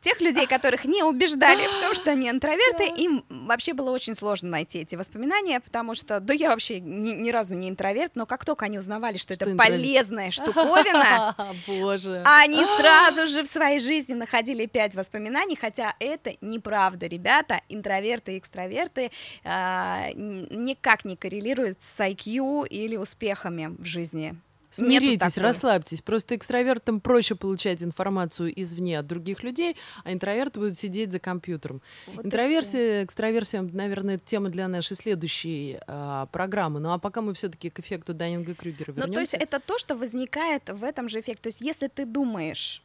тех 0.00 0.20
людей, 0.20 0.46
которых 0.46 0.84
не 0.84 1.02
убеждали 1.02 1.66
в 1.66 1.80
том, 1.82 1.94
что 1.94 2.10
они 2.12 2.28
интроверты, 2.30 2.86
им 2.88 3.24
вообще 3.28 3.74
было 3.74 3.90
очень 3.90 4.14
сложно 4.14 4.48
найти 4.50 4.78
эти 4.80 4.96
воспоминания, 4.96 5.60
потому 5.60 5.94
что, 5.94 6.18
да 6.18 6.32
я 6.34 6.48
вообще 6.50 6.80
ни, 6.80 7.10
ни 7.10 7.30
разу 7.30 7.54
не 7.54 7.68
интроверт, 7.68 8.12
но 8.16 8.24
как 8.26 8.44
только 8.44 8.64
они 8.64 8.78
узнавали, 8.78 9.18
что, 9.18 9.34
Что 9.34 9.44
это 9.44 9.52
интроверт. 9.52 9.76
полезная 9.82 10.30
штуковина, 10.32 11.36
Боже. 11.66 12.22
они 12.24 12.64
сразу 12.78 13.26
же 13.28 13.42
в 13.42 13.46
своей 13.46 13.78
жизни 13.78 14.14
находили 14.14 14.66
пять 14.66 14.94
воспоминаний, 14.94 15.56
хотя 15.56 15.94
это 15.98 16.32
неправда, 16.40 17.06
ребята. 17.06 17.60
Интроверты 17.68 18.34
и 18.34 18.38
экстраверты 18.38 19.10
н- 19.44 20.46
никак 20.64 21.04
не 21.04 21.16
коррелируют 21.16 21.82
с 21.82 22.00
IQ 22.00 22.66
или 22.68 22.96
успехами 22.96 23.74
в 23.78 23.84
жизни. 23.84 24.34
Смиритесь, 24.72 25.38
расслабьтесь. 25.38 26.00
Просто 26.00 26.36
экстравертам 26.36 27.00
проще 27.00 27.34
получать 27.34 27.82
информацию 27.82 28.52
извне 28.60 28.98
от 28.98 29.06
других 29.06 29.42
людей, 29.42 29.76
а 30.04 30.12
интроверты 30.12 30.58
будут 30.58 30.78
сидеть 30.78 31.12
за 31.12 31.18
компьютером. 31.18 31.82
Вот 32.06 32.26
Интроверсия, 32.26 33.04
экстраверсия, 33.04 33.62
наверное, 33.62 34.16
это 34.16 34.24
тема 34.24 34.48
для 34.48 34.66
нашей 34.68 34.96
следующей 34.96 35.78
а, 35.86 36.26
программы. 36.26 36.80
Ну 36.80 36.92
а 36.92 36.98
пока 36.98 37.20
мы 37.20 37.34
все-таки 37.34 37.70
к 37.70 37.78
эффекту 37.80 38.14
Даннинга 38.14 38.54
Крюгера 38.54 38.92
вернемся. 38.92 39.08
Ну, 39.08 39.14
то 39.14 39.20
есть 39.20 39.34
это 39.34 39.60
то, 39.60 39.78
что 39.78 39.94
возникает 39.94 40.68
в 40.70 40.82
этом 40.82 41.08
же 41.08 41.20
эффекте. 41.20 41.42
То 41.42 41.48
есть 41.48 41.60
если 41.60 41.88
ты 41.88 42.06
думаешь, 42.06 42.82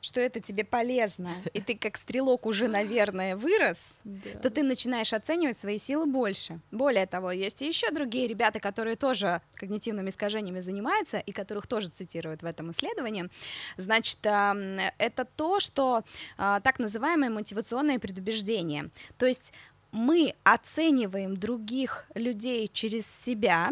что 0.00 0.20
это 0.20 0.40
тебе 0.40 0.64
полезно, 0.64 1.30
и 1.52 1.60
ты 1.60 1.76
как 1.76 1.96
стрелок 1.96 2.46
уже, 2.46 2.68
наверное, 2.68 3.36
вырос, 3.36 4.00
то 4.42 4.50
ты 4.50 4.62
начинаешь 4.62 5.12
оценивать 5.12 5.58
свои 5.58 5.78
силы 5.78 6.06
больше. 6.06 6.60
Более 6.70 7.06
того, 7.06 7.30
есть 7.30 7.62
и 7.62 7.66
еще 7.66 7.90
другие 7.90 8.26
ребята, 8.26 8.60
которые 8.60 8.96
тоже 8.96 9.42
когнитивными 9.54 10.10
искажениями 10.10 10.60
занимаются, 10.60 11.18
и 11.18 11.32
которых 11.32 11.66
тоже 11.66 11.88
цитируют 11.88 12.42
в 12.42 12.46
этом 12.46 12.70
исследовании. 12.70 13.28
Значит, 13.76 14.18
ам, 14.24 14.78
это 14.98 15.24
то, 15.24 15.60
что 15.60 16.04
а, 16.38 16.60
так 16.60 16.78
называемые 16.78 17.30
мотивационные 17.30 17.98
предубеждения. 17.98 18.90
То 19.18 19.26
есть 19.26 19.52
мы 19.92 20.34
оцениваем 20.44 21.36
других 21.36 22.06
людей 22.14 22.68
через 22.72 23.06
себя, 23.06 23.70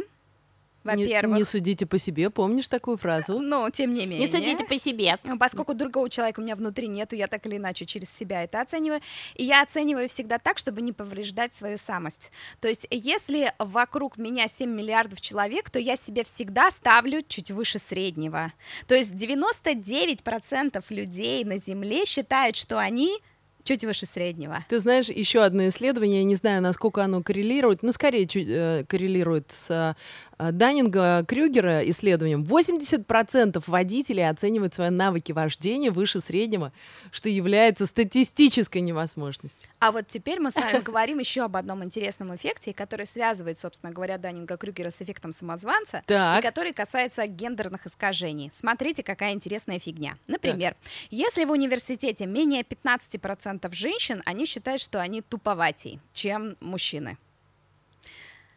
во-первых. 0.97 1.39
не 1.39 1.45
судите 1.45 1.87
по 1.87 1.99
себе, 1.99 2.31
помнишь 2.31 2.69
такую 2.69 2.97
фразу? 2.97 3.39
Но, 3.41 3.69
тем 3.71 3.93
не 3.93 4.01
менее. 4.01 4.21
Не 4.21 4.27
судите 4.27 4.65
по 4.65 4.79
себе. 4.79 5.19
Ну, 5.25 5.39
Поскольку 5.39 5.75
другого 5.75 6.11
человека 6.11 6.41
у 6.41 6.43
меня 6.43 6.57
внутри 6.57 6.89
нету, 6.89 7.17
я 7.17 7.27
так 7.27 7.47
или 7.47 7.57
иначе 7.57 7.87
через 7.87 8.11
себя 8.11 8.43
это 8.45 8.61
оцениваю. 8.61 9.01
И 9.35 9.45
я 9.45 9.63
оцениваю 9.63 10.09
всегда 10.09 10.39
так, 10.39 10.59
чтобы 10.59 10.83
не 10.83 10.93
повреждать 10.93 11.55
свою 11.55 11.79
самость. 11.79 12.31
То 12.61 12.69
есть, 12.69 12.87
если 12.91 13.53
вокруг 13.59 14.19
меня 14.19 14.49
7 14.49 14.71
миллиардов 14.71 15.21
человек, 15.21 15.71
то 15.71 15.79
я 15.79 15.97
себя 15.97 16.25
всегда 16.25 16.71
ставлю 16.71 17.23
чуть 17.27 17.51
выше 17.51 17.79
среднего. 17.79 18.53
То 18.87 18.95
есть 18.95 19.11
99% 19.13 20.85
людей 20.91 21.45
на 21.45 21.59
Земле 21.59 22.05
считают, 22.05 22.57
что 22.57 22.79
они 22.79 23.21
чуть 23.69 23.85
выше 23.85 24.07
среднего. 24.07 24.65
Ты 24.69 24.79
знаешь, 24.79 25.09
еще 25.11 25.43
одно 25.43 25.69
исследование, 25.69 26.21
я 26.21 26.25
не 26.25 26.37
знаю, 26.37 26.63
насколько 26.63 27.05
оно 27.05 27.23
коррелирует, 27.23 27.83
но 27.83 27.93
скорее 27.93 28.27
чуть, 28.27 28.49
э, 28.49 28.85
коррелирует 28.89 29.53
с 29.53 29.71
э, 29.71 29.95
Даннинга 30.39 31.25
Крюгера 31.27 31.89
исследованием. 31.91 32.45
80% 32.45 33.63
водителей 33.67 34.29
оценивают 34.29 34.75
свои 34.75 34.91
навыки 34.91 35.33
вождения 35.33 35.91
выше 35.91 36.21
среднего, 36.21 36.73
что 37.11 37.29
является 37.29 37.87
статистической 37.87 38.81
невозможностью. 38.81 39.69
А 39.81 39.91
вот 39.93 40.07
теперь 40.09 40.41
мы 40.41 40.51
с 40.51 40.57
вами 40.57 40.81
говорим 40.85 41.19
еще 41.19 41.43
об 41.45 41.57
одном 41.57 41.83
интересном 41.85 42.35
эффекте, 42.35 42.73
который 42.73 43.07
связывает, 43.07 43.59
собственно 43.59 43.93
говоря, 43.93 44.19
Даннинга 44.19 44.57
Крюгера 44.57 44.91
с 44.91 45.03
эффектом 45.03 45.33
самозванца, 45.33 45.99
и 45.99 46.03
Так. 46.07 46.43
который 46.43 46.73
касается 46.73 47.27
гендерных 47.27 47.87
искажений. 47.87 48.51
Смотрите, 48.53 49.03
какая 49.03 49.33
интересная 49.33 49.79
фигня. 49.79 50.17
Например, 50.27 50.77
если 51.11 51.45
в 51.45 51.51
университете 51.51 52.27
менее 52.27 52.63
15% 52.63 53.73
женщин, 53.75 54.23
они 54.25 54.47
считают, 54.47 54.81
что 54.81 55.01
они 55.01 55.23
туповатей, 55.23 56.01
чем 56.13 56.57
мужчины. 56.61 57.17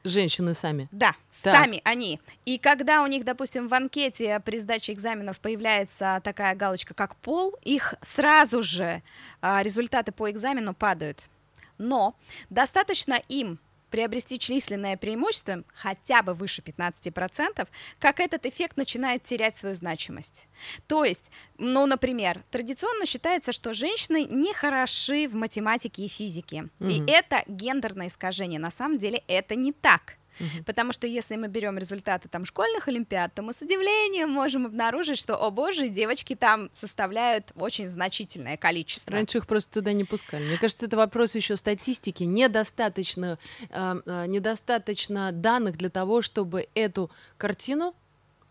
Женщины 0.03 0.53
сами. 0.53 0.87
Да, 0.91 1.15
Так. 1.43 1.55
сами 1.55 1.81
они. 1.83 2.19
И 2.45 2.57
когда 2.57 3.03
у 3.03 3.07
них, 3.07 3.23
допустим, 3.23 3.67
в 3.67 3.73
анкете 3.73 4.39
при 4.39 4.57
сдаче 4.59 4.93
экзаменов 4.93 5.39
появляется 5.39 6.21
такая 6.23 6.55
галочка, 6.55 6.93
как 6.93 7.15
пол, 7.17 7.55
их 7.63 7.95
сразу 8.01 8.63
же 8.63 9.03
а, 9.41 9.61
результаты 9.61 10.11
по 10.11 10.29
экзамену 10.31 10.73
падают. 10.73 11.29
Но 11.77 12.15
достаточно 12.49 13.21
им 13.27 13.59
приобрести 13.91 14.39
численное 14.39 14.97
преимущество 14.97 15.63
хотя 15.73 16.23
бы 16.23 16.33
выше 16.33 16.61
15%, 16.63 17.67
как 17.99 18.19
этот 18.19 18.45
эффект 18.47 18.77
начинает 18.77 19.23
терять 19.23 19.55
свою 19.55 19.75
значимость. 19.75 20.47
То 20.87 21.03
есть, 21.05 21.29
ну, 21.57 21.85
например, 21.85 22.41
традиционно 22.49 23.05
считается, 23.05 23.51
что 23.51 23.73
женщины 23.73 24.25
не 24.25 24.53
хороши 24.53 25.27
в 25.27 25.35
математике 25.35 26.03
и 26.03 26.07
физике. 26.07 26.69
И 26.79 27.01
Мгм. 27.01 27.05
это 27.07 27.43
гендерное 27.47 28.07
искажение. 28.07 28.59
На 28.59 28.71
самом 28.71 28.97
деле 28.97 29.21
это 29.27 29.55
не 29.55 29.73
так. 29.73 30.15
Потому 30.65 30.91
что 30.91 31.07
если 31.07 31.35
мы 31.35 31.47
берем 31.47 31.77
результаты 31.77 32.29
там 32.29 32.45
школьных 32.45 32.87
олимпиад, 32.87 33.33
то 33.33 33.41
мы 33.41 33.53
с 33.53 33.61
удивлением 33.61 34.29
можем 34.29 34.65
обнаружить, 34.65 35.17
что, 35.17 35.35
о 35.35 35.51
боже, 35.51 35.89
девочки 35.89 36.35
там 36.35 36.69
составляют 36.73 37.51
очень 37.55 37.89
значительное 37.89 38.57
количество. 38.57 39.13
Раньше 39.13 39.39
их 39.39 39.47
просто 39.47 39.73
туда 39.73 39.93
не 39.93 40.03
пускали. 40.03 40.43
Мне 40.45 40.57
кажется, 40.57 40.85
это 40.85 40.97
вопрос 40.97 41.35
еще 41.35 41.55
статистики. 41.55 42.23
Недостаточно, 42.23 43.37
э, 43.69 44.01
э, 44.05 44.25
недостаточно 44.27 45.31
данных 45.31 45.77
для 45.77 45.89
того, 45.89 46.21
чтобы 46.21 46.67
эту 46.73 47.11
картину 47.37 47.95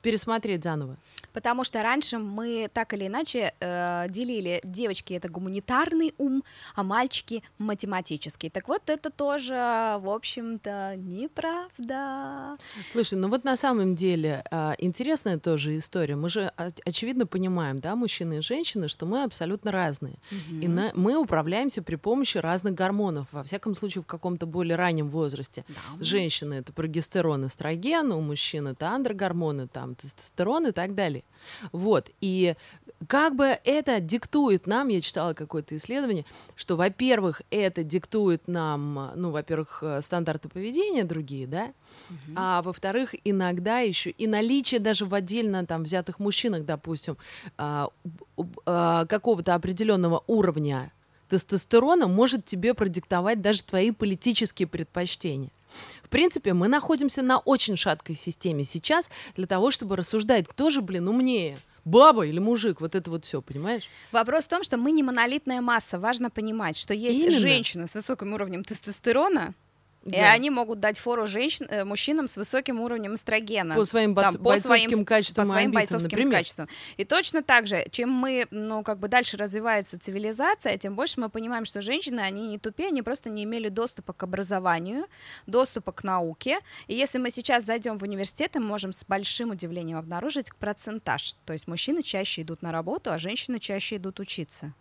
пересмотреть 0.02 0.64
заново. 0.64 0.96
Потому 1.32 1.62
что 1.64 1.82
раньше 1.82 2.18
мы 2.18 2.68
так 2.72 2.92
или 2.94 3.06
иначе 3.06 3.54
э, 3.60 4.06
делили 4.08 4.60
девочки 4.64 5.14
это 5.14 5.28
гуманитарный 5.28 6.14
ум, 6.18 6.42
а 6.74 6.82
мальчики 6.82 7.42
математический. 7.58 8.50
Так 8.50 8.66
вот, 8.68 8.90
это 8.90 9.10
тоже, 9.10 9.54
в 10.00 10.08
общем-то, 10.08 10.96
неправда. 10.96 12.52
Слушай, 12.90 13.14
ну 13.18 13.28
вот 13.28 13.44
на 13.44 13.56
самом 13.56 13.94
деле 13.94 14.42
а, 14.50 14.74
интересная 14.78 15.38
тоже 15.38 15.76
история. 15.76 16.16
Мы 16.16 16.28
же 16.30 16.52
о- 16.56 16.68
очевидно 16.84 17.26
понимаем, 17.26 17.78
да, 17.78 17.94
мужчины 17.96 18.38
и 18.38 18.40
женщины, 18.40 18.88
что 18.88 19.06
мы 19.06 19.22
абсолютно 19.22 19.70
разные. 19.70 20.16
И 20.50 20.68
на- 20.68 20.92
мы 20.94 21.16
управляемся 21.16 21.82
при 21.82 21.96
помощи 21.96 22.38
разных 22.38 22.74
гормонов, 22.74 23.26
во 23.32 23.42
всяком 23.42 23.74
случае 23.74 24.02
в 24.02 24.06
каком-то 24.06 24.46
более 24.46 24.76
раннем 24.76 25.08
возрасте. 25.08 25.64
Женщины 26.00 26.54
это 26.54 26.72
прогестерон, 26.72 27.46
эстроген, 27.46 28.12
у 28.12 28.20
мужчин 28.20 28.66
это 28.68 28.90
андрогормоны, 28.90 29.68
там 29.68 29.89
тестостерон 29.94 30.68
и 30.68 30.72
так 30.72 30.94
далее. 30.94 31.24
Вот. 31.72 32.10
И 32.20 32.54
как 33.06 33.34
бы 33.34 33.58
это 33.64 34.00
диктует 34.00 34.66
нам, 34.66 34.88
я 34.88 35.00
читала 35.00 35.32
какое-то 35.32 35.76
исследование, 35.76 36.26
что, 36.54 36.76
во-первых, 36.76 37.42
это 37.50 37.82
диктует 37.82 38.46
нам, 38.46 39.12
ну, 39.14 39.30
во-первых, 39.30 39.82
э, 39.82 40.00
стандарты 40.02 40.48
поведения 40.48 41.04
другие, 41.04 41.46
да, 41.46 41.72
а 42.36 42.62
во-вторых, 42.62 43.14
иногда 43.24 43.80
еще 43.80 44.10
и 44.10 44.26
наличие 44.26 44.80
даже 44.80 45.06
в 45.06 45.14
отдельно 45.14 45.64
там 45.66 45.84
взятых 45.84 46.18
мужчинах, 46.18 46.64
допустим, 46.64 47.16
а, 47.56 47.88
а, 48.66 49.06
какого-то 49.06 49.54
определенного 49.54 50.22
уровня 50.26 50.92
тестостерона 51.28 52.06
может 52.08 52.44
тебе 52.44 52.74
продиктовать 52.74 53.40
даже 53.40 53.62
твои 53.62 53.92
политические 53.92 54.68
предпочтения. 54.68 55.50
В 56.02 56.08
принципе, 56.08 56.52
мы 56.52 56.68
находимся 56.68 57.22
на 57.22 57.38
очень 57.38 57.76
шаткой 57.76 58.16
системе 58.16 58.64
сейчас 58.64 59.08
для 59.36 59.46
того, 59.46 59.70
чтобы 59.70 59.96
рассуждать, 59.96 60.46
кто 60.48 60.70
же, 60.70 60.80
блин, 60.80 61.08
умнее, 61.08 61.56
баба 61.84 62.26
или 62.26 62.38
мужик, 62.38 62.80
вот 62.80 62.94
это 62.94 63.10
вот 63.10 63.24
все, 63.24 63.42
понимаешь? 63.42 63.88
Вопрос 64.12 64.44
в 64.44 64.48
том, 64.48 64.62
что 64.62 64.76
мы 64.76 64.92
не 64.92 65.02
монолитная 65.02 65.60
масса. 65.60 65.98
Важно 65.98 66.30
понимать, 66.30 66.76
что 66.76 66.94
есть 66.94 67.20
Именно. 67.20 67.38
женщины 67.38 67.86
с 67.86 67.94
высоким 67.94 68.32
уровнем 68.32 68.64
тестостерона, 68.64 69.54
и 70.04 70.10
Да. 70.12 70.32
они 70.32 70.48
могут 70.50 70.80
дать 70.80 70.98
фору 70.98 71.26
женщин, 71.26 71.66
э, 71.68 71.84
мужчинам 71.84 72.26
с 72.26 72.36
высоким 72.36 72.80
уровнем 72.80 73.14
эстрогена. 73.14 73.74
По 73.74 73.84
своим 73.84 74.14
Там, 74.14 74.24
по 74.24 74.30
своим 74.30 74.44
бойцовским 74.44 75.04
с- 75.04 75.06
качествам 75.06 75.44
по 75.46 75.50
своим 75.50 75.66
амбициям, 75.68 75.80
бойцовским 75.98 76.16
например. 76.18 76.38
качествам. 76.38 76.68
И 76.96 77.04
точно 77.04 77.42
так 77.42 77.66
же, 77.66 77.84
чем 77.90 78.10
мы, 78.10 78.46
ну, 78.50 78.82
как 78.82 78.98
бы 78.98 79.08
дальше 79.08 79.36
развивается 79.36 79.98
цивилизация, 79.98 80.78
тем 80.78 80.96
больше 80.96 81.20
мы 81.20 81.28
понимаем, 81.28 81.64
что 81.66 81.80
женщины, 81.82 82.20
они 82.20 82.48
не 82.48 82.58
тупее, 82.58 82.88
они 82.88 83.02
просто 83.02 83.28
не 83.28 83.44
имели 83.44 83.68
доступа 83.68 84.12
к 84.14 84.22
образованию, 84.22 85.04
доступа 85.46 85.92
к 85.92 86.02
науке. 86.02 86.60
И 86.86 86.94
если 86.94 87.18
мы 87.18 87.30
сейчас 87.30 87.64
зайдем 87.64 87.98
в 87.98 88.02
университет, 88.02 88.52
мы 88.54 88.62
можем 88.62 88.92
с 88.92 89.04
большим 89.04 89.50
удивлением 89.50 89.98
обнаружить 89.98 90.54
процентаж. 90.56 91.34
То 91.44 91.52
есть 91.52 91.68
мужчины 91.68 92.02
чаще 92.02 92.42
идут 92.42 92.62
на 92.62 92.72
работу, 92.72 93.12
а 93.12 93.18
женщины 93.18 93.58
чаще 93.58 93.96
идут 93.96 94.18
учиться. 94.20 94.72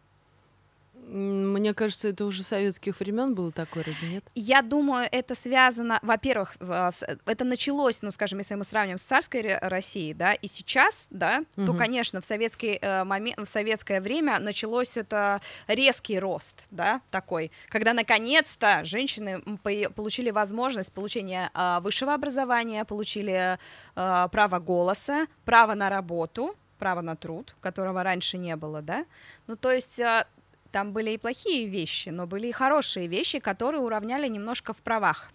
Мне 1.12 1.74
кажется, 1.74 2.10
это 2.10 2.24
уже 2.26 2.44
советских 2.44 3.00
времен 3.00 3.34
было 3.34 3.52
такое, 3.52 3.84
разве 3.84 4.10
нет? 4.10 4.24
Я 4.36 4.62
думаю, 4.62 5.08
это 5.12 5.34
связано, 5.34 5.98
во-первых, 6.04 6.56
с- 6.60 7.04
это 7.26 7.44
началось, 7.46 8.02
ну, 8.04 8.12
скажем, 8.12 8.38
если 8.40 8.54
мы 8.54 8.64
сравним 8.64 9.00
с 9.00 9.02
царской 9.02 9.58
Россией, 9.58 10.14
да, 10.14 10.34
и 10.34 10.48
сейчас, 10.48 11.08
да, 11.10 11.44
то, 11.56 11.62
Мгм. 11.62 11.78
конечно, 11.78 12.22
в 12.22 12.26
советский 12.26 12.78
э, 12.80 13.04
момент, 13.06 13.40
в 13.40 13.46
советское 13.48 14.02
время 14.02 14.38
началось 14.40 14.98
это 14.98 15.42
резкий 15.68 16.20
рост, 16.20 16.64
да, 16.70 17.02
такой, 17.10 17.52
когда 17.70 17.94
наконец-то 17.94 18.82
женщины 18.86 19.42
получили 19.96 20.30
возможность 20.30 20.94
получения 20.94 21.50
а, 21.54 21.80
высшего 21.80 22.14
образования, 22.14 22.86
получили 22.86 23.58
а, 23.96 24.28
право 24.28 24.60
голоса, 24.60 25.26
право 25.44 25.74
на 25.74 25.90
работу, 25.90 26.56
право 26.78 27.02
на 27.02 27.16
труд, 27.16 27.56
которого 27.62 28.04
раньше 28.04 28.38
не 28.38 28.56
было, 28.56 28.82
да, 28.82 29.06
ну, 29.48 29.56
то 29.56 29.72
есть 29.72 30.00
а, 30.00 30.28
там 30.72 30.94
были 30.94 31.12
и 31.12 31.18
плохие 31.18 31.68
вещи, 31.68 32.10
но 32.10 32.28
были 32.28 32.48
и 32.48 32.52
хорошие 32.52 33.08
вещи, 33.08 33.40
которые 33.40 33.82
уравняли 33.82 34.28
немножко 34.28 34.74
в 34.74 34.78
правах. 34.78 35.32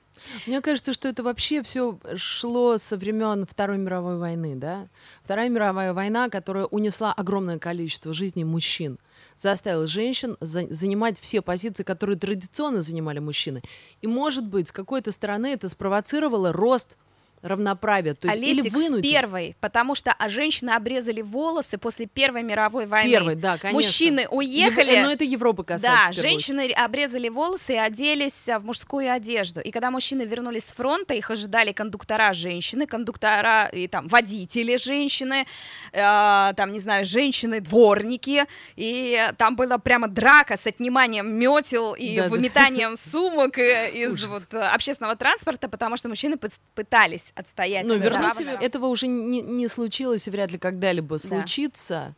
Мне 0.46 0.60
кажется, 0.60 0.92
что 0.92 1.08
это 1.08 1.22
вообще 1.22 1.62
все 1.62 1.98
шло 2.14 2.78
со 2.78 2.96
времен 2.96 3.46
Второй 3.46 3.78
мировой 3.78 4.16
войны, 4.18 4.54
да? 4.54 4.88
Вторая 5.22 5.48
мировая 5.48 5.92
война, 5.92 6.28
которая 6.28 6.66
унесла 6.66 7.12
огромное 7.12 7.58
количество 7.58 8.12
жизней 8.14 8.44
мужчин, 8.44 8.98
заставила 9.36 9.86
женщин 9.86 10.36
за- 10.40 10.72
занимать 10.72 11.18
все 11.18 11.42
позиции, 11.42 11.82
которые 11.82 12.16
традиционно 12.16 12.80
занимали 12.80 13.18
мужчины. 13.18 13.62
И, 14.02 14.06
может 14.06 14.46
быть, 14.46 14.68
с 14.68 14.72
какой-то 14.72 15.10
стороны 15.10 15.48
это 15.48 15.68
спровоцировало 15.68 16.52
рост 16.52 16.96
равноправия, 17.44 18.14
то 18.14 18.26
есть 18.28 18.38
или 18.38 18.52
Олесик 18.52 18.72
с 18.72 18.74
вынудило. 18.74 19.02
первой, 19.12 19.56
потому 19.60 19.94
что 19.94 20.12
а 20.12 20.28
женщины 20.28 20.70
обрезали 20.70 21.20
волосы 21.22 21.78
после 21.78 22.06
Первой 22.06 22.42
мировой 22.42 22.86
войны. 22.86 23.10
Первой, 23.10 23.34
да, 23.36 23.58
конечно. 23.58 23.76
Мужчины 23.78 24.20
Ев- 24.20 24.32
уехали. 24.32 25.02
Но 25.02 25.12
это 25.12 25.24
Европа 25.24 25.62
касается. 25.62 26.06
Да, 26.16 26.22
женщины 26.28 26.72
обрезали 26.72 27.28
волосы 27.28 27.74
и 27.74 27.76
оделись 27.76 28.48
а, 28.48 28.58
в 28.58 28.64
мужскую 28.64 29.12
одежду. 29.12 29.60
И 29.60 29.70
когда 29.70 29.90
мужчины 29.90 30.22
вернулись 30.22 30.64
с 30.64 30.72
фронта, 30.72 31.14
их 31.14 31.30
ожидали 31.30 31.72
кондуктора 31.72 32.32
женщины, 32.32 32.86
кондуктора 32.86 33.66
и 33.66 33.88
там 33.88 34.08
водители 34.08 34.76
женщины, 34.76 35.46
э, 35.92 36.52
там, 36.56 36.72
не 36.72 36.80
знаю, 36.80 37.04
женщины-дворники. 37.04 38.44
И 38.76 39.30
там 39.36 39.56
была 39.56 39.78
прямо 39.78 40.08
драка 40.08 40.56
с 40.56 40.66
отниманием 40.66 41.30
метел 41.32 41.94
и 41.94 42.16
Да-да. 42.16 42.28
выметанием 42.30 42.96
сумок 42.96 43.58
э, 43.58 43.90
из 43.92 44.12
Ужас. 44.14 44.30
вот, 44.30 44.42
э, 44.52 44.58
общественного 44.60 45.16
транспорта, 45.16 45.68
потому 45.68 45.96
что 45.96 46.08
мужчины 46.08 46.34
пыт- 46.36 46.58
пытались 46.74 47.32
отстоять 47.34 47.84
Но 47.86 47.94
своё 47.94 48.10
вернуть 48.10 48.36
право 48.36 48.62
этого 48.62 48.86
уже 48.86 49.06
не, 49.06 49.40
не 49.42 49.68
случилось 49.68 50.26
и 50.26 50.30
вряд 50.30 50.52
ли 50.52 50.58
когда-либо 50.58 51.18
Да. 51.18 51.18
случится. 51.18 52.14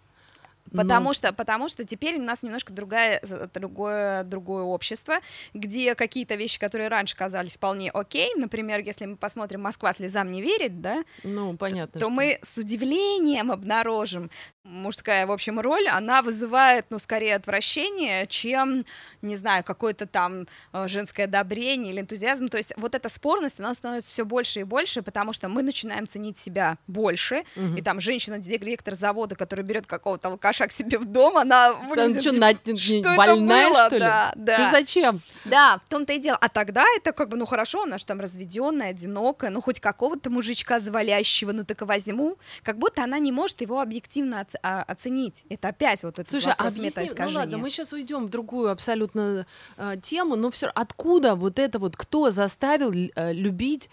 Потому, 0.74 1.08
ну... 1.08 1.12
что, 1.14 1.32
потому 1.32 1.68
что 1.68 1.84
теперь 1.84 2.18
у 2.18 2.22
нас 2.22 2.42
немножко 2.42 2.72
другая, 2.72 3.22
другое, 3.54 4.24
другое 4.24 4.64
общество, 4.64 5.20
где 5.54 5.94
какие-то 5.94 6.34
вещи, 6.34 6.58
которые 6.58 6.88
раньше 6.88 7.16
казались 7.16 7.54
вполне 7.54 7.90
окей, 7.90 8.32
например, 8.36 8.80
если 8.80 9.06
мы 9.06 9.16
посмотрим 9.16 9.62
«Москва 9.62 9.92
слезам 9.92 10.30
не 10.32 10.42
верит», 10.42 10.80
да, 10.80 11.04
ну, 11.22 11.56
понятно, 11.56 12.00
то, 12.00 12.06
то 12.06 12.12
мы 12.12 12.38
с 12.42 12.56
удивлением 12.56 13.52
обнаружим, 13.52 14.30
мужская, 14.66 15.26
в 15.26 15.32
общем, 15.32 15.60
роль, 15.60 15.88
она 15.88 16.22
вызывает, 16.22 16.86
ну, 16.90 16.98
скорее 16.98 17.36
отвращение, 17.36 18.26
чем, 18.26 18.82
не 19.22 19.36
знаю, 19.36 19.64
какое-то 19.64 20.06
там 20.06 20.46
э, 20.72 20.88
женское 20.88 21.24
одобрение 21.24 21.92
или 21.92 22.00
энтузиазм. 22.00 22.48
То 22.48 22.58
есть 22.58 22.72
вот 22.76 22.94
эта 22.94 23.08
спорность, 23.08 23.60
она 23.60 23.72
становится 23.74 24.12
все 24.12 24.24
больше 24.24 24.60
и 24.60 24.64
больше, 24.64 25.02
потому 25.02 25.32
что 25.32 25.48
мы 25.48 25.62
начинаем 25.62 26.06
ценить 26.06 26.36
себя 26.36 26.78
больше, 26.86 27.44
угу. 27.54 27.76
и 27.76 27.82
там 27.82 28.00
женщина-директор 28.00 28.94
завода, 28.94 29.36
которая 29.36 29.64
берет 29.64 29.86
какого-то 29.86 30.28
алкаша 30.28 30.66
к 30.66 30.72
себе 30.72 30.98
в 30.98 31.04
дом, 31.04 31.38
она 31.38 31.72
выглядит... 31.72 32.22
Что, 32.22 32.32
на... 32.32 32.52
что 32.76 33.16
больная, 33.16 33.66
это 33.66 33.70
было? 33.70 33.86
что 33.86 33.94
ли? 33.96 34.00
Да, 34.00 34.32
да. 34.34 34.56
Ты 34.56 34.70
зачем? 34.70 35.20
Да, 35.44 35.80
в 35.84 35.88
том-то 35.88 36.12
и 36.12 36.18
дело. 36.18 36.38
А 36.40 36.48
тогда 36.48 36.84
это 36.96 37.12
как 37.12 37.28
бы, 37.28 37.36
ну, 37.36 37.46
хорошо, 37.46 37.84
она 37.84 37.98
же 37.98 38.06
там 38.06 38.20
разведенная, 38.20 38.90
одинокая, 38.90 39.50
ну, 39.50 39.60
хоть 39.60 39.80
какого-то 39.80 40.28
мужичка 40.30 40.80
завалящего, 40.80 41.52
ну, 41.52 41.64
так 41.64 41.82
и 41.82 41.84
возьму. 41.84 42.36
Как 42.62 42.78
будто 42.78 43.04
она 43.04 43.18
не 43.18 43.30
может 43.32 43.60
его 43.60 43.80
объективно 43.80 44.40
оценить 44.40 44.55
а, 44.62 44.82
оценить. 44.82 45.44
Это 45.48 45.68
опять 45.68 46.02
вот 46.02 46.18
этот 46.18 46.28
Слушай, 46.28 46.48
вопрос 46.48 46.74
объясни, 46.74 47.10
ну 47.18 47.28
ладно, 47.30 47.58
мы 47.58 47.70
сейчас 47.70 47.92
уйдем 47.92 48.26
в 48.26 48.30
другую 48.30 48.70
абсолютно 48.70 49.46
э, 49.76 49.96
тему, 50.02 50.36
но 50.36 50.50
все 50.50 50.66
откуда 50.66 51.34
вот 51.34 51.58
это 51.58 51.78
вот, 51.78 51.96
кто 51.96 52.30
заставил 52.30 52.92
э, 52.92 53.32
любить 53.32 53.90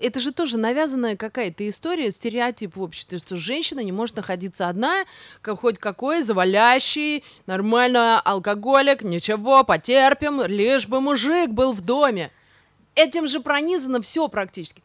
это 0.00 0.20
же 0.20 0.32
тоже 0.32 0.58
навязанная 0.58 1.16
какая-то 1.16 1.68
история, 1.68 2.10
стереотип 2.10 2.76
в 2.76 2.82
обществе, 2.82 3.18
что 3.18 3.36
женщина 3.36 3.80
не 3.80 3.92
может 3.92 4.16
находиться 4.16 4.68
одна, 4.68 5.04
как 5.42 5.60
хоть 5.60 5.78
какой, 5.78 6.22
завалящий, 6.22 7.24
нормально, 7.46 8.20
алкоголик, 8.20 9.02
ничего, 9.02 9.64
потерпим, 9.64 10.42
лишь 10.44 10.86
бы 10.86 11.00
мужик 11.00 11.50
был 11.50 11.72
в 11.72 11.80
доме. 11.80 12.30
Этим 12.94 13.26
же 13.26 13.40
пронизано 13.40 14.00
все 14.00 14.28
практически. 14.28 14.82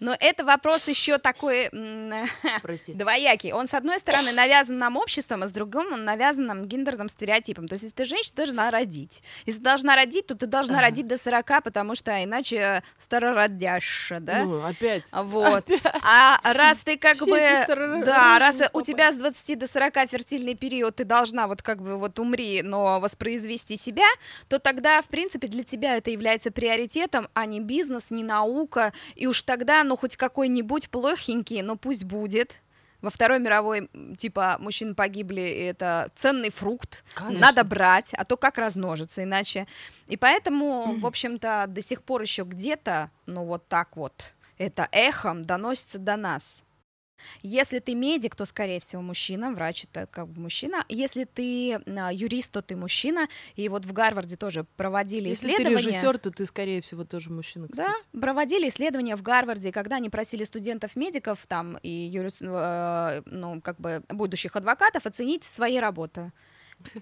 Но 0.00 0.16
это 0.18 0.44
вопрос 0.44 0.88
еще 0.88 1.18
такой 1.18 1.68
двоякий. 2.88 3.52
Он, 3.52 3.68
с 3.68 3.74
одной 3.74 3.98
стороны, 3.98 4.32
навязан 4.32 4.78
нам 4.78 4.96
обществом, 4.96 5.42
а 5.42 5.46
с 5.46 5.50
другой 5.50 5.86
он 5.92 6.04
навязан 6.04 6.46
нам 6.46 6.66
гендерным 6.66 7.08
стереотипом. 7.08 7.68
То 7.68 7.74
есть, 7.74 7.84
если 7.84 7.96
ты 7.96 8.04
женщина, 8.04 8.34
ты 8.36 8.46
должна 8.46 8.70
родить. 8.70 9.22
Если 9.46 9.58
ты 9.58 9.64
должна 9.64 9.96
родить, 9.96 10.26
то 10.26 10.34
ты 10.34 10.46
должна 10.46 10.78
ага. 10.78 10.86
родить 10.86 11.06
до 11.06 11.18
40, 11.18 11.62
потому 11.62 11.94
что 11.94 12.22
иначе 12.22 12.82
старородяща, 12.98 14.20
да? 14.20 14.44
Ну, 14.44 14.64
опять. 14.64 15.04
Вот. 15.12 15.64
Опять. 15.68 15.82
А 16.02 16.38
раз 16.52 16.78
ты 16.78 16.98
как 16.98 17.16
Все 17.16 17.26
бы... 17.26 18.04
Да, 18.04 18.38
раз 18.38 18.58
у 18.72 18.82
тебя 18.82 19.12
с 19.12 19.16
20 19.16 19.58
до 19.58 19.66
40 19.66 20.10
фертильный 20.10 20.54
период, 20.54 20.96
ты 20.96 21.04
должна 21.04 21.46
вот 21.46 21.62
как 21.62 21.80
бы 21.82 21.96
вот 21.96 22.18
умри, 22.18 22.62
но 22.62 23.00
воспроизвести 23.00 23.76
себя, 23.76 24.06
то 24.48 24.58
тогда, 24.58 25.00
в 25.02 25.08
принципе, 25.08 25.48
для 25.48 25.64
тебя 25.64 25.96
это 25.96 26.10
является 26.10 26.50
приоритетом, 26.50 27.28
а 27.34 27.46
не 27.46 27.60
бизнес, 27.60 28.10
не 28.10 28.22
наука, 28.22 28.92
и 29.14 29.26
уж 29.26 29.42
тогда, 29.42 29.83
ну, 29.84 29.96
хоть 29.96 30.16
какой-нибудь 30.16 30.90
плохенький, 30.90 31.62
но 31.62 31.76
пусть 31.76 32.04
будет. 32.04 32.60
Во 33.00 33.10
Второй 33.10 33.38
мировой, 33.38 33.90
типа, 34.16 34.56
мужчины 34.58 34.94
погибли, 34.94 35.42
и 35.42 35.64
это 35.64 36.10
ценный 36.14 36.50
фрукт, 36.50 37.04
Конечно. 37.14 37.38
надо 37.38 37.62
брать, 37.62 38.14
а 38.14 38.24
то 38.24 38.38
как 38.38 38.56
размножиться 38.56 39.22
иначе. 39.22 39.66
И 40.06 40.16
поэтому, 40.16 40.94
в 40.98 41.06
общем-то, 41.06 41.66
до 41.68 41.82
сих 41.82 42.02
пор 42.02 42.22
еще 42.22 42.44
где-то, 42.44 43.10
ну 43.26 43.44
вот 43.44 43.68
так 43.68 43.96
вот, 43.96 44.32
это 44.56 44.88
эхом 44.90 45.42
доносится 45.42 45.98
до 45.98 46.16
нас. 46.16 46.62
Если 47.42 47.78
ты 47.78 47.94
медик, 47.94 48.36
то, 48.36 48.44
скорее 48.44 48.80
всего, 48.80 49.02
мужчина, 49.02 49.52
врач 49.52 49.84
это 49.84 50.06
как 50.06 50.28
бы 50.28 50.40
мужчина. 50.40 50.84
Если 50.88 51.24
ты 51.24 51.74
а, 51.74 52.12
юрист, 52.12 52.52
то 52.52 52.62
ты 52.62 52.76
мужчина. 52.76 53.28
И 53.56 53.68
вот 53.68 53.84
в 53.84 53.92
Гарварде 53.92 54.36
тоже 54.36 54.64
проводили 54.76 55.28
Если 55.28 55.46
исследования. 55.46 55.76
Если 55.76 55.90
ты 55.90 55.90
режиссер, 55.90 56.18
то 56.18 56.30
ты, 56.30 56.46
скорее 56.46 56.80
всего, 56.80 57.04
тоже 57.04 57.30
мужчина, 57.30 57.68
кстати. 57.68 57.90
Да, 58.12 58.20
проводили 58.20 58.68
исследования 58.68 59.16
в 59.16 59.22
Гарварде, 59.22 59.72
когда 59.72 59.96
они 59.96 60.10
просили 60.10 60.44
студентов-медиков 60.44 61.38
там 61.46 61.78
и 61.82 61.90
юрист, 61.90 62.42
э, 62.42 63.22
ну, 63.26 63.60
как 63.60 63.80
бы 63.80 64.02
будущих 64.08 64.56
адвокатов 64.56 65.06
оценить 65.06 65.44
свои 65.44 65.78
работы. 65.78 66.32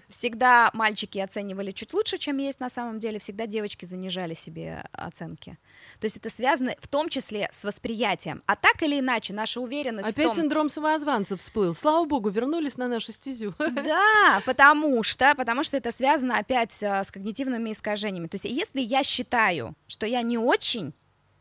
Всегда 0.09 0.69
мальчики 0.73 1.19
оценивали 1.19 1.71
чуть 1.71 1.93
лучше, 1.93 2.17
чем 2.17 2.37
есть 2.37 2.59
на 2.59 2.69
самом 2.69 2.99
деле, 2.99 3.19
всегда 3.19 3.45
девочки 3.45 3.85
занижали 3.85 4.33
себе 4.33 4.85
оценки. 4.91 5.57
То 5.99 6.05
есть 6.05 6.17
это 6.17 6.29
связано 6.29 6.73
в 6.79 6.87
том 6.87 7.09
числе 7.09 7.49
с 7.51 7.63
восприятием. 7.63 8.41
А 8.45 8.55
так 8.55 8.81
или 8.83 8.99
иначе, 8.99 9.33
наша 9.33 9.61
уверенность 9.61 10.09
Опять 10.09 10.27
в 10.27 10.35
том... 10.35 10.43
синдром 10.43 10.69
самозванца 10.69 11.37
всплыл. 11.37 11.73
Слава 11.73 12.05
богу, 12.05 12.29
вернулись 12.29 12.77
на 12.77 12.87
нашу 12.87 13.11
стезю. 13.11 13.53
Да, 13.83 14.41
потому 14.45 15.03
что, 15.03 15.35
потому 15.35 15.63
что 15.63 15.77
это 15.77 15.91
связано 15.91 16.37
опять 16.37 16.81
э, 16.81 17.03
с 17.03 17.11
когнитивными 17.11 17.71
искажениями. 17.71 18.27
То 18.27 18.35
есть 18.35 18.45
если 18.45 18.79
я 18.81 19.03
считаю, 19.03 19.75
что 19.87 20.05
я 20.05 20.21
не 20.21 20.37
очень, 20.37 20.93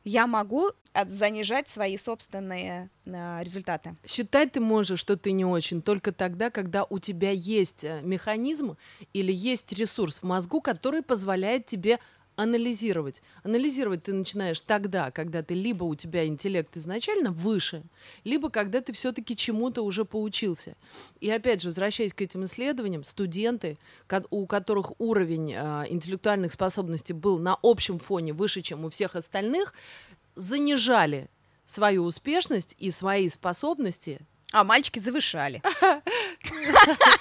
я 0.05 0.27
могу 0.27 0.71
занижать 1.09 1.69
свои 1.69 1.97
собственные 1.97 2.91
э, 3.07 3.43
результаты. 3.43 3.97
Считать 4.07 4.53
ты 4.53 4.61
можешь, 4.61 5.01
что 5.01 5.17
ты 5.17 5.33
не 5.33 5.45
очень, 5.45 5.81
только 5.81 6.13
тогда, 6.13 6.51
когда 6.51 6.85
у 6.85 6.99
тебя 6.99 7.31
есть 7.31 7.85
э, 7.85 8.01
механизм 8.03 8.77
или 9.15 9.33
есть 9.33 9.73
ресурс 9.73 10.19
в 10.19 10.25
мозгу, 10.25 10.61
который 10.61 11.03
позволяет 11.03 11.67
тебе 11.67 11.99
анализировать. 12.37 13.23
Анализировать 13.43 14.05
ты 14.05 14.13
начинаешь 14.13 14.61
тогда, 14.61 15.11
когда 15.11 15.43
ты 15.43 15.55
либо 15.55 15.85
у 15.85 15.95
тебя 15.95 16.27
интеллект 16.27 16.77
изначально 16.77 17.31
выше, 17.31 17.83
либо 18.25 18.51
когда 18.51 18.81
ты 18.81 18.93
все-таки 18.93 19.37
чему-то 19.37 19.83
уже 19.83 20.05
поучился. 20.05 20.77
И 21.21 21.31
опять 21.31 21.63
же, 21.63 21.69
возвращаясь 21.69 22.15
к 22.15 22.23
этим 22.23 22.45
исследованиям, 22.45 23.05
студенты, 23.05 23.79
у 24.31 24.47
которых 24.47 24.93
уровень 24.99 25.53
э, 25.55 25.85
интеллектуальных 25.89 26.53
способностей 26.53 27.13
был 27.13 27.39
на 27.39 27.59
общем 27.63 27.99
фоне 27.99 28.33
выше, 28.33 28.63
чем 28.63 28.85
у 28.85 28.91
всех 28.91 29.17
остальных, 29.17 29.75
занижали 30.35 31.29
свою 31.67 32.05
успешность 32.05 32.75
и 32.79 32.91
свои 32.91 33.29
способности 33.29 34.21
а 34.53 34.65
мальчики 34.65 34.99
завышали. 34.99 35.63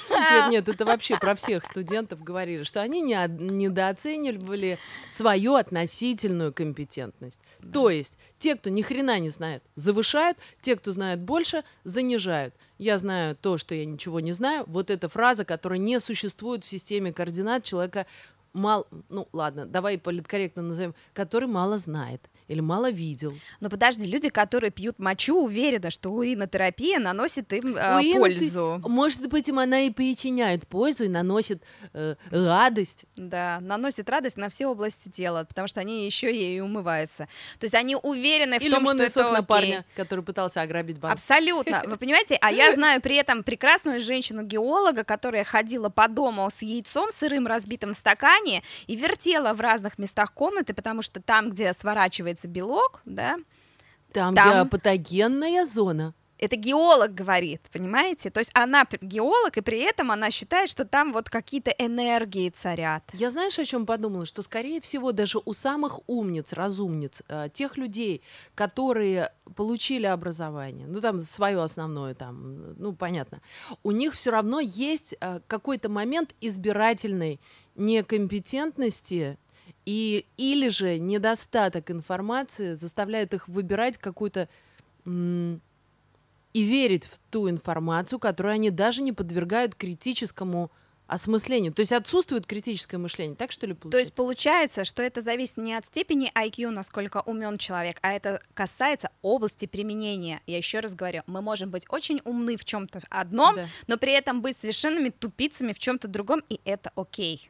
Нет, 0.10 0.50
нет, 0.50 0.70
это 0.70 0.86
вообще 0.86 1.18
про 1.18 1.36
всех 1.36 1.66
студентов 1.66 2.24
говорили, 2.24 2.64
что 2.64 2.82
они 2.82 3.02
не, 3.02 3.18
недооценивали 3.28 4.78
свою 5.10 5.56
относительную 5.56 6.54
компетентность. 6.54 7.40
То 7.74 7.90
есть 7.90 8.18
те, 8.40 8.56
кто 8.56 8.70
ни 8.70 8.82
хрена 8.82 9.20
не 9.20 9.30
знает, 9.30 9.64
завышают, 9.76 10.38
те, 10.62 10.76
кто 10.76 10.92
знает 10.92 11.20
больше, 11.20 11.64
занижают. 11.84 12.54
Я 12.78 12.98
знаю 12.98 13.36
то, 13.36 13.58
что 13.58 13.76
я 13.76 13.86
ничего 13.86 14.20
не 14.20 14.32
знаю. 14.32 14.64
Вот 14.68 14.90
эта 14.90 15.08
фраза, 15.08 15.46
которая 15.46 15.80
не 15.80 16.00
существует 16.00 16.64
в 16.64 16.70
системе 16.70 17.14
координат 17.14 17.64
человека 17.64 18.06
мало, 18.54 18.86
ну 19.10 19.28
ладно, 19.34 19.66
давай 19.66 19.98
политкорректно 19.98 20.62
назовем, 20.62 20.96
который 21.14 21.48
мало 21.48 21.78
знает 21.78 22.22
или 22.52 22.60
мало 22.60 22.92
видел. 22.92 23.34
Но 23.60 23.70
подожди, 23.70 24.06
люди, 24.06 24.30
которые 24.30 24.72
пьют 24.72 25.00
мочу, 25.00 25.42
уверены, 25.42 25.90
что 25.90 26.10
уринотерапия 26.10 27.00
наносит 27.00 27.54
им 27.54 27.76
э, 27.76 28.14
пользу. 28.14 28.82
Может 28.86 29.28
быть, 29.28 29.48
им 29.48 29.60
она 29.60 29.82
и 29.82 29.90
причиняет 29.90 30.68
пользу 30.68 31.06
и 31.06 31.08
наносит 31.08 31.64
э, 31.94 32.16
радость. 32.30 33.06
Да, 33.16 33.60
наносит 33.62 34.10
радость 34.10 34.38
на 34.38 34.50
все 34.50 34.68
области 34.68 35.10
тела, 35.10 35.46
потому 35.48 35.68
что 35.68 35.80
они 35.80 36.06
еще 36.06 36.36
и 36.36 36.60
умываются. 36.60 37.28
То 37.60 37.66
есть 37.66 37.74
они 37.74 37.96
уверены 37.96 38.60
в 38.60 38.62
или 38.62 38.72
том, 38.72 38.86
что 38.86 39.04
это 39.04 39.32
на 39.32 39.44
парня, 39.44 39.86
который 39.96 40.24
пытался 40.24 40.62
ограбить 40.62 41.00
банк. 41.00 41.14
Абсолютно. 41.14 41.84
Вы 41.86 41.98
понимаете? 41.98 42.38
А 42.42 42.52
я 42.52 42.74
знаю 42.74 43.02
при 43.02 43.16
этом 43.16 43.44
прекрасную 43.44 44.02
женщину-геолога, 44.02 45.04
которая 45.06 45.46
ходила 45.46 45.90
по 45.90 46.08
дому 46.08 46.50
с 46.50 46.62
яйцом 46.62 47.10
сырым 47.12 47.48
разбитым 47.48 47.94
в 47.94 47.98
стакане 47.98 48.62
и 48.88 48.96
вертела 48.96 49.54
в 49.54 49.62
разных 49.62 49.98
местах 49.98 50.34
комнаты, 50.34 50.74
потому 50.74 51.02
что 51.02 51.22
там, 51.22 51.50
где 51.50 51.74
сворачивается 51.74 52.41
называется 52.42 52.48
белок, 52.48 53.02
да. 53.06 53.38
Там, 54.14 54.36
там 54.36 54.70
патогенная 54.70 55.66
зона. 55.66 56.14
Это 56.38 56.56
геолог 56.56 57.14
говорит, 57.14 57.62
понимаете? 57.72 58.32
То 58.32 58.40
есть 58.40 58.50
она 58.56 58.88
геолог, 59.00 59.58
и 59.58 59.62
при 59.62 59.78
этом 59.78 60.10
она 60.10 60.32
считает, 60.32 60.72
что 60.72 60.86
там 60.86 61.14
вот 61.14 61.30
какие-то 61.30 61.70
энергии 61.70 62.50
царят. 62.50 63.04
Я 63.14 63.30
знаешь, 63.30 63.60
о 63.60 63.64
чем 63.66 63.86
подумала? 63.86 64.26
Что, 64.26 64.42
скорее 64.42 64.82
всего, 64.82 65.12
даже 65.12 65.40
у 65.46 65.54
самых 65.54 66.00
умниц, 66.08 66.54
разумниц, 66.54 67.22
э, 67.28 67.50
тех 67.54 67.78
людей, 67.78 68.24
которые 68.56 69.34
получили 69.56 70.08
образование, 70.08 70.88
ну 70.88 71.00
там 71.00 71.20
свое 71.20 71.62
основное, 71.62 72.16
там, 72.16 72.74
ну 72.74 72.94
понятно, 72.94 73.42
у 73.84 73.92
них 73.92 74.14
все 74.16 74.32
равно 74.32 74.60
есть 74.60 75.16
э, 75.22 75.42
какой-то 75.46 75.90
момент 75.90 76.34
избирательной 76.42 77.40
некомпетентности 77.76 79.38
и, 79.86 80.26
или 80.38 80.68
же 80.68 81.00
недостаток 81.00 81.90
информации 81.92 82.74
заставляет 82.76 83.34
их 83.34 83.48
выбирать 83.48 83.98
какую-то 83.98 84.48
и 86.54 86.64
верить 86.64 87.06
в 87.06 87.18
ту 87.32 87.50
информацию, 87.50 88.20
которую 88.20 88.54
они 88.54 88.70
даже 88.70 89.02
не 89.02 89.14
подвергают 89.14 89.74
критическому 89.76 90.70
осмысление. 91.08 91.72
То 91.74 91.82
есть 91.82 91.92
отсутствует 91.92 92.46
критическое 92.46 92.98
мышление, 92.98 93.36
так 93.36 93.52
что 93.52 93.68
ли 93.68 93.74
То 93.74 93.80
получается? 93.82 94.00
есть 94.00 94.14
получается, 94.14 94.86
что 94.86 95.02
это 95.04 95.22
зависит 95.22 95.58
не 95.58 95.74
от 95.74 95.86
степени 95.86 96.32
IQ, 96.34 96.70
насколько 96.70 97.22
умен 97.26 97.58
человек, 97.58 97.98
а 98.02 98.14
это 98.14 98.42
касается 98.54 99.10
области 99.22 99.66
применения. 99.66 100.42
Я 100.48 100.58
еще 100.58 100.80
раз 100.80 100.94
говорю, 100.96 101.24
мы 101.28 101.42
можем 101.42 101.70
быть 101.70 101.86
очень 101.90 102.22
умны 102.24 102.56
в 102.56 102.64
чем-то 102.64 103.02
одном, 103.10 103.56
Да. 103.56 103.66
но 103.88 103.98
при 103.98 104.14
этом 104.14 104.42
быть 104.42 104.56
совершенными 104.56 105.10
тупицами 105.10 105.74
в 105.74 105.80
чем-то 105.80 106.08
другом, 106.08 106.44
и 106.48 106.62
это 106.64 106.92
окей. 106.96 107.50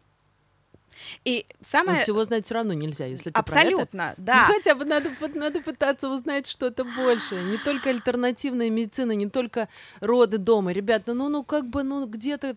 И 1.26 1.46
Но 1.50 1.68
самое 1.70 2.00
всего 2.00 2.24
знать 2.24 2.46
все 2.46 2.56
равно 2.56 2.74
нельзя, 2.74 3.06
если 3.06 3.30
ты 3.30 3.32
про 3.32 3.42
это. 3.42 3.52
абсолютно, 3.52 4.14
да. 4.18 4.48
Ну, 4.48 4.54
хотя 4.54 4.76
бы 4.76 4.86
надо, 4.86 5.10
надо 5.34 5.62
пытаться 5.62 6.10
узнать 6.10 6.48
что-то 6.48 6.84
больше. 6.84 7.36
Не 7.36 7.58
только 7.58 7.90
альтернативная 7.90 8.70
медицина, 8.70 9.14
не 9.14 9.30
только 9.30 9.70
роды 10.00 10.38
дома. 10.38 10.72
Ребята, 10.72 11.14
ну, 11.14 11.30
ну 11.30 11.44
как 11.44 11.68
бы, 11.68 11.84
ну 11.84 12.06
где-то... 12.06 12.56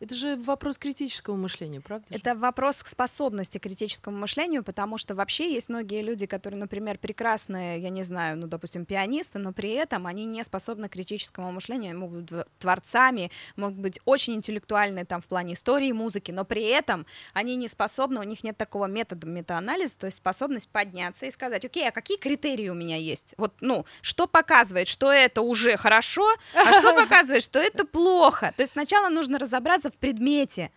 Это 0.00 0.14
же 0.14 0.36
вопрос 0.36 0.78
критического 0.78 1.36
мышления, 1.36 1.80
правда? 1.80 2.06
же? 2.10 2.16
Это 2.16 2.34
вопрос 2.34 2.82
к 2.82 2.86
способности 2.88 3.58
к 3.58 3.62
критическому 3.62 4.18
мышлению, 4.18 4.62
потому 4.62 4.98
что 4.98 5.14
вообще 5.14 5.52
есть 5.52 5.68
многие 5.68 6.02
люди, 6.02 6.26
которые, 6.26 6.58
например, 6.58 6.98
прекрасные, 6.98 7.80
я 7.80 7.90
не 7.90 8.02
знаю, 8.02 8.36
ну, 8.38 8.46
допустим, 8.46 8.84
пианисты, 8.84 9.38
но 9.38 9.52
при 9.52 9.70
этом 9.70 10.06
они 10.06 10.24
не 10.24 10.42
способны 10.44 10.88
к 10.88 10.92
критическому 10.92 11.52
мышлению, 11.52 11.90
они 11.90 11.98
могут 11.98 12.30
быть 12.30 12.44
творцами, 12.58 13.30
могут 13.56 13.78
быть 13.78 14.00
очень 14.04 14.34
интеллектуальны 14.34 15.04
там 15.04 15.20
в 15.20 15.26
плане 15.26 15.54
истории 15.54 15.92
музыки, 15.92 16.30
но 16.30 16.44
при 16.44 16.64
этом 16.64 17.06
они 17.32 17.56
не 17.56 17.68
способны, 17.68 18.20
у 18.20 18.24
них 18.24 18.44
нет 18.44 18.56
такого 18.56 18.86
метода 18.86 19.26
метаанализа, 19.26 19.98
то 19.98 20.06
есть 20.06 20.18
способность 20.18 20.68
подняться 20.68 21.26
и 21.26 21.30
сказать, 21.30 21.64
окей, 21.64 21.88
а 21.88 21.92
какие 21.92 22.18
критерии 22.18 22.68
у 22.68 22.74
меня 22.74 22.96
есть? 22.96 23.34
Вот, 23.36 23.54
ну, 23.60 23.86
что 24.02 24.26
показывает, 24.26 24.88
что 24.88 25.12
это 25.12 25.42
уже 25.42 25.76
хорошо, 25.76 26.26
а 26.54 26.72
что 26.72 26.94
показывает, 27.02 27.42
что 27.42 27.58
это 27.58 27.84
плохо? 27.84 28.52
То 28.56 28.62
есть 28.62 28.72
сначала 28.72 29.08
нужно 29.08 29.38
разобраться 29.38 29.83
в 29.90 29.96
предмете, 29.96 30.70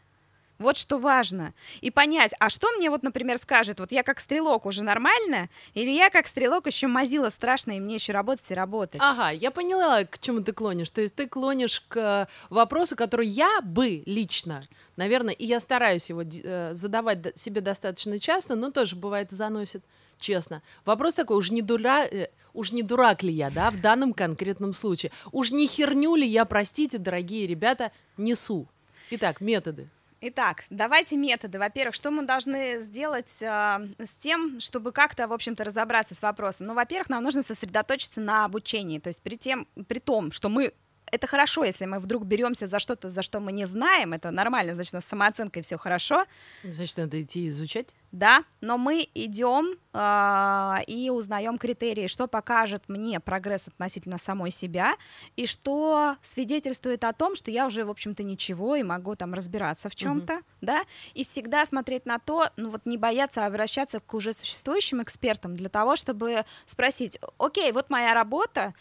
вот 0.59 0.77
что 0.77 0.97
важно. 0.97 1.53
И 1.81 1.91
понять, 1.91 2.31
а 2.39 2.49
что 2.49 2.71
мне 2.71 2.89
вот, 2.89 3.03
например, 3.03 3.37
скажет, 3.37 3.79
вот 3.79 3.91
я 3.91 4.01
как 4.03 4.19
стрелок 4.19 4.65
уже 4.65 4.83
нормально, 4.83 5.49
или 5.73 5.91
я 5.91 6.09
как 6.09 6.27
стрелок 6.27 6.65
еще 6.65 6.87
мазила 6.87 7.29
страшно, 7.29 7.77
и 7.77 7.79
мне 7.79 7.95
еще 7.95 8.11
работать 8.11 8.49
и 8.49 8.55
работать. 8.55 8.99
Ага, 9.03 9.29
я 9.29 9.51
поняла, 9.51 10.03
к 10.03 10.17
чему 10.19 10.41
ты 10.41 10.53
клонишь. 10.53 10.89
То 10.89 11.01
есть 11.01 11.15
ты 11.15 11.27
клонишь 11.27 11.81
к 11.87 12.27
вопросу, 12.49 12.95
который 12.95 13.27
я 13.27 13.61
бы 13.61 14.01
лично, 14.05 14.67
наверное, 14.95 15.33
и 15.33 15.45
я 15.45 15.59
стараюсь 15.59 16.09
его 16.09 16.23
э, 16.23 16.73
задавать 16.73 17.37
себе 17.37 17.61
достаточно 17.61 18.17
часто, 18.19 18.55
но 18.55 18.71
тоже 18.71 18.95
бывает 18.95 19.31
заносит, 19.31 19.83
честно. 20.17 20.63
Вопрос 20.85 21.13
такой, 21.13 21.37
уж 21.37 21.51
не, 21.51 21.61
дура, 21.61 22.03
э, 22.05 22.29
уж 22.53 22.71
не 22.71 22.81
дурак 22.81 23.21
ли 23.21 23.31
я, 23.31 23.51
да, 23.51 23.69
в 23.69 23.79
данном 23.79 24.13
конкретном 24.13 24.73
случае? 24.73 25.11
Уж 25.31 25.51
не 25.51 25.67
херню 25.67 26.15
ли 26.15 26.25
я, 26.25 26.45
простите, 26.45 26.97
дорогие 26.97 27.45
ребята, 27.45 27.91
несу? 28.17 28.67
Итак, 29.09 29.41
методы. 29.41 29.87
Итак, 30.19 30.63
давайте 30.71 31.15
методы. 31.15 31.59
Во-первых, 31.59 31.93
что 31.93 32.09
мы 32.09 32.25
должны 32.25 32.81
сделать 32.81 33.41
а, 33.43 33.81
с 33.99 34.15
тем, 34.15 34.59
чтобы 34.59 34.91
как-то, 34.91 35.27
в 35.27 35.33
общем-то, 35.33 35.63
разобраться 35.63 36.15
с 36.15 36.23
вопросом? 36.23 36.67
Ну, 36.67 36.73
во-первых, 36.73 37.09
нам 37.09 37.23
нужно 37.23 37.43
сосредоточиться 37.43 38.19
на 38.19 38.43
обучении. 38.43 38.97
То 38.97 39.09
есть 39.09 39.21
при, 39.21 39.35
тем, 39.35 39.67
при 39.87 39.99
том, 39.99 40.31
что 40.31 40.49
мы 40.49 40.73
это 41.11 41.27
хорошо, 41.27 41.63
если 41.63 41.85
мы 41.85 41.99
вдруг 41.99 42.25
беремся 42.25 42.67
за 42.67 42.79
что-то, 42.79 43.09
за 43.09 43.21
что 43.21 43.39
мы 43.39 43.51
не 43.51 43.65
знаем, 43.65 44.13
это 44.13 44.31
нормально, 44.31 44.75
значит, 44.75 44.93
у 44.93 44.97
нас 44.97 45.05
с 45.05 45.09
самооценкой 45.09 45.63
все 45.63 45.77
хорошо, 45.77 46.25
Значит, 46.63 46.97
надо 46.97 47.21
идти 47.21 47.47
изучать. 47.49 47.95
да, 48.11 48.43
но 48.61 48.77
мы 48.77 49.07
идем 49.13 49.77
а, 49.93 50.81
и 50.87 51.09
узнаем 51.09 51.57
критерии, 51.57 52.07
что 52.07 52.27
покажет 52.27 52.83
мне 52.87 53.19
прогресс 53.19 53.67
относительно 53.67 54.17
самой 54.17 54.51
себя, 54.51 54.95
и 55.35 55.45
что 55.45 56.17
свидетельствует 56.21 57.03
о 57.03 57.13
том, 57.13 57.35
что 57.35 57.51
я 57.51 57.67
уже, 57.67 57.85
в 57.85 57.89
общем-то, 57.89 58.23
ничего 58.23 58.75
и 58.75 58.83
могу 58.83 59.15
там 59.15 59.33
разбираться 59.33 59.89
в 59.89 59.95
чем-то, 59.95 60.41
да, 60.61 60.83
и 61.13 61.23
всегда 61.23 61.65
смотреть 61.65 62.05
на 62.05 62.19
то, 62.19 62.49
ну 62.57 62.69
вот 62.69 62.85
не 62.85 62.97
бояться 62.97 63.45
обращаться 63.45 63.99
к 63.99 64.13
уже 64.13 64.33
существующим 64.33 65.01
экспертам 65.01 65.55
для 65.55 65.69
того, 65.69 65.95
чтобы 65.95 66.45
спросить, 66.65 67.19
окей, 67.37 67.71
вот 67.71 67.89
моя 67.89 68.13
работа, 68.13 68.73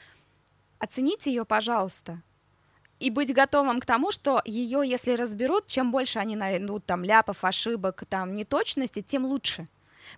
оцените 0.78 1.30
ее, 1.32 1.44
пожалуйста, 1.44 2.22
и 2.98 3.10
быть 3.10 3.34
готовым 3.34 3.80
к 3.80 3.86
тому, 3.86 4.10
что 4.10 4.40
ее, 4.44 4.82
если 4.84 5.12
разберут, 5.12 5.66
чем 5.66 5.92
больше 5.92 6.18
они 6.18 6.36
найдут 6.36 6.86
там 6.86 7.04
ляпов, 7.04 7.44
ошибок, 7.44 8.04
там 8.08 8.34
неточностей, 8.34 9.02
тем 9.02 9.24
лучше. 9.26 9.68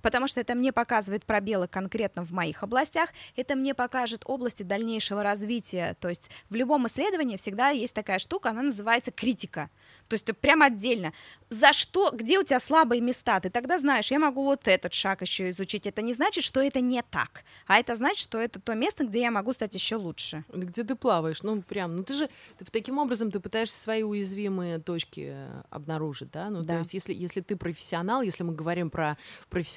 Потому 0.02 0.26
что 0.28 0.40
это 0.40 0.54
мне 0.54 0.72
показывает 0.72 1.24
пробелы 1.24 1.68
конкретно 1.68 2.24
в 2.24 2.30
моих 2.32 2.62
областях, 2.62 3.10
это 3.36 3.56
мне 3.56 3.74
покажет 3.74 4.22
области 4.26 4.62
дальнейшего 4.62 5.22
развития. 5.22 5.96
То 6.00 6.08
есть 6.08 6.30
в 6.50 6.54
любом 6.54 6.86
исследовании 6.86 7.36
всегда 7.36 7.70
есть 7.70 7.94
такая 7.94 8.18
штука, 8.18 8.50
она 8.50 8.62
называется 8.62 9.10
критика. 9.10 9.70
То 10.08 10.14
есть 10.14 10.24
ты 10.24 10.32
прям 10.32 10.62
отдельно. 10.62 11.12
За 11.50 11.72
что, 11.72 12.10
где 12.10 12.38
у 12.38 12.42
тебя 12.42 12.60
слабые 12.60 13.00
места? 13.00 13.40
Ты 13.40 13.50
тогда 13.50 13.78
знаешь, 13.78 14.10
я 14.10 14.18
могу 14.18 14.44
вот 14.44 14.66
этот 14.68 14.94
шаг 14.94 15.22
еще 15.22 15.50
изучить. 15.50 15.86
Это 15.86 16.02
не 16.02 16.14
значит, 16.14 16.44
что 16.44 16.60
это 16.60 16.80
не 16.80 17.02
так, 17.02 17.44
а 17.66 17.78
это 17.78 17.94
значит, 17.96 18.18
что 18.18 18.38
это 18.38 18.60
то 18.60 18.74
место, 18.74 19.04
где 19.04 19.20
я 19.22 19.30
могу 19.30 19.52
стать 19.52 19.74
еще 19.74 19.96
лучше. 19.96 20.44
Где 20.52 20.84
ты 20.84 20.94
плаваешь? 20.94 21.42
Ну, 21.42 21.62
прям, 21.62 21.96
ну 21.96 22.02
ты 22.04 22.14
же 22.14 22.28
ты, 22.58 22.64
таким 22.64 22.98
образом 22.98 23.30
ты 23.30 23.40
пытаешься 23.40 23.78
свои 23.80 24.02
уязвимые 24.02 24.78
точки 24.78 25.32
э, 25.32 25.62
обнаружить, 25.70 26.30
да? 26.30 26.50
Ну, 26.50 26.62
Да. 26.62 26.74
то 26.74 26.78
есть, 26.80 26.94
если, 26.94 27.14
если 27.14 27.40
ты 27.40 27.56
профессионал, 27.56 28.22
если 28.22 28.42
мы 28.42 28.54
говорим 28.54 28.90
про 28.90 29.16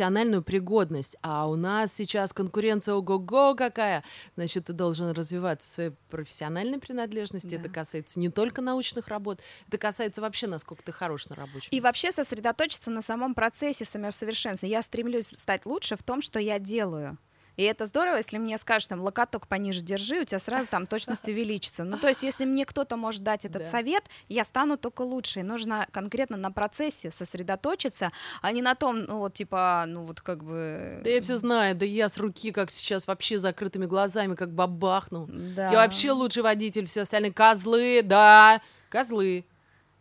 профессиональную 0.02 0.42
пригодность, 0.42 1.16
а 1.22 1.48
у 1.48 1.56
нас 1.56 1.94
сейчас 1.94 2.34
конкуренция 2.34 2.96
ого-го 2.96 3.54
какая, 3.54 4.04
значит, 4.36 4.66
ты 4.66 4.74
должен 4.74 5.12
развиваться 5.12 5.68
в 5.70 5.72
своей 5.72 5.90
профессиональной 6.10 6.80
принадлежности. 6.80 7.54
Это 7.54 7.66
Да. 7.66 7.70
касается 7.70 8.20
не 8.20 8.30
только 8.30 8.64
научных 8.64 9.10
работ, 9.10 9.42
это 9.68 9.78
касается 9.78 10.22
вообще, 10.22 10.48
насколько 10.48 10.82
ты 10.84 10.92
хорош 10.92 11.30
на 11.30 11.36
рабочем 11.36 11.68
И 11.70 11.80
вообще 11.80 12.12
сосредоточиться 12.12 12.90
на 12.90 13.04
самом 13.04 13.36
процессе 13.36 13.86
самосовершенствования. 13.86 14.76
Я 14.78 14.82
стремлюсь 14.82 15.28
стать 15.36 15.68
лучше 15.68 15.96
в 15.96 16.02
том, 16.02 16.24
что 16.24 16.40
я 16.40 16.58
делаю. 16.58 17.20
И 17.58 17.64
это 17.64 17.86
здорово, 17.86 18.18
если 18.18 18.38
мне 18.38 18.58
скажут, 18.58 18.90
там, 18.90 19.02
локоток 19.02 19.48
пониже 19.48 19.82
держи, 19.82 20.22
у 20.22 20.26
тебя 20.26 20.40
сразу 20.40 20.68
там 20.70 20.88
точность 20.88 21.28
увеличится. 21.28 21.84
Ну, 21.84 21.98
то 21.98 22.08
есть, 22.08 22.24
если 22.24 22.46
мне 22.46 22.66
кто-то 22.66 22.96
может 22.98 23.24
дать 23.24 23.46
этот 23.46 23.64
Да. 23.64 23.70
совет, 23.70 24.06
я 24.30 24.44
стану 24.44 24.78
только 24.78 25.02
лучше. 25.02 25.42
И 25.42 25.44
нужно 25.44 25.88
конкретно 25.92 26.38
на 26.38 26.52
процессе 26.52 27.12
сосредоточиться, 27.12 28.12
а 28.42 28.52
не 28.52 28.62
на 28.62 28.76
том, 28.76 29.00
ну, 29.04 29.18
вот, 29.20 29.34
типа, 29.34 29.86
ну, 29.88 30.06
вот, 30.06 30.22
как 30.22 30.44
бы... 30.44 31.02
Да 31.04 31.10
я 31.10 31.22
все 31.22 31.38
знаю, 31.38 31.76
да 31.76 31.86
я 31.86 32.08
с 32.10 32.18
руки, 32.18 32.52
как 32.52 32.72
сейчас, 32.72 33.08
вообще 33.08 33.40
закрытыми 33.40 33.86
глазами, 33.86 34.36
как 34.36 34.54
бабахну. 34.54 35.28
Да. 35.30 35.72
Я 35.72 35.78
вообще 35.80 36.12
лучший 36.12 36.44
водитель, 36.44 36.86
все 36.86 37.02
остальные 37.02 37.34
козлы, 37.34 38.02
да, 38.04 38.62
козлы. 38.90 39.46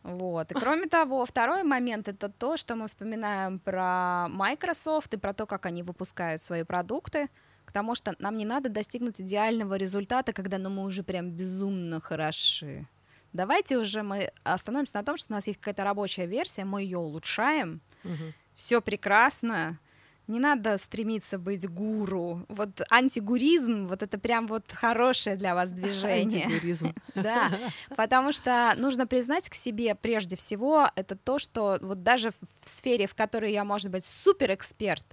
Вот. 0.03 0.51
И 0.51 0.55
кроме 0.55 0.87
того, 0.87 1.25
второй 1.27 1.63
момент 1.63 2.09
это 2.09 2.29
то, 2.29 2.57
что 2.57 2.75
мы 2.75 2.87
вспоминаем 2.87 3.59
про 3.59 4.29
Microsoft 4.29 5.13
и 5.15 5.19
про 5.19 5.35
то, 5.35 5.47
как 5.47 5.67
они 5.67 5.83
выпускают 5.83 6.41
свои 6.43 6.63
продукты. 6.63 7.29
Потому 7.67 7.95
что 7.95 8.17
нам 8.19 8.37
не 8.37 8.45
надо 8.45 8.69
достигнуть 8.69 9.21
идеального 9.21 9.75
результата, 9.75 10.33
когда 10.33 10.59
ну, 10.59 10.71
мы 10.71 10.83
уже 10.85 11.03
прям 11.05 11.31
безумно 11.31 12.01
хороши. 12.01 12.87
Давайте 13.33 13.79
уже 13.79 14.03
мы 14.03 14.33
остановимся 14.43 14.97
на 14.97 15.05
том, 15.05 15.17
что 15.17 15.33
у 15.33 15.35
нас 15.37 15.47
есть 15.47 15.61
какая-то 15.61 15.85
рабочая 15.85 16.27
версия, 16.27 16.65
мы 16.65 16.83
ее 16.83 16.99
улучшаем, 16.99 17.81
Мгм. 18.03 18.35
все 18.57 18.81
прекрасно. 18.81 19.79
Не 20.27 20.39
надо 20.39 20.79
стремиться 20.79 21.39
быть 21.39 21.69
гуру. 21.69 22.47
Вот 22.49 22.81
антигуризм, 22.91 23.89
вот 23.89 24.03
это 24.03 24.19
прям 24.19 24.47
вот 24.47 24.71
хорошее 24.73 25.37
для 25.37 25.55
вас 25.55 25.71
движение. 25.73 26.45
Антигуризм. 26.45 26.95
Да, 27.15 27.51
потому 27.97 28.33
что 28.33 28.73
нужно 28.77 29.07
признать 29.07 29.49
к 29.51 29.55
себе 29.55 29.95
прежде 29.95 30.37
всего 30.37 30.89
это 30.95 31.17
то, 31.17 31.39
что 31.39 31.79
вот 31.83 32.03
даже 32.03 32.31
в 32.31 32.35
в 32.65 32.69
сфере, 32.69 33.07
в 33.07 33.15
которой 33.15 33.53
я, 33.53 33.65
может 33.65 33.91
быть, 33.91 34.05
супер 34.05 34.53
эксперт, 34.55 35.05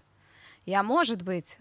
я, 0.66 0.84
может 0.84 1.24
быть, 1.24 1.58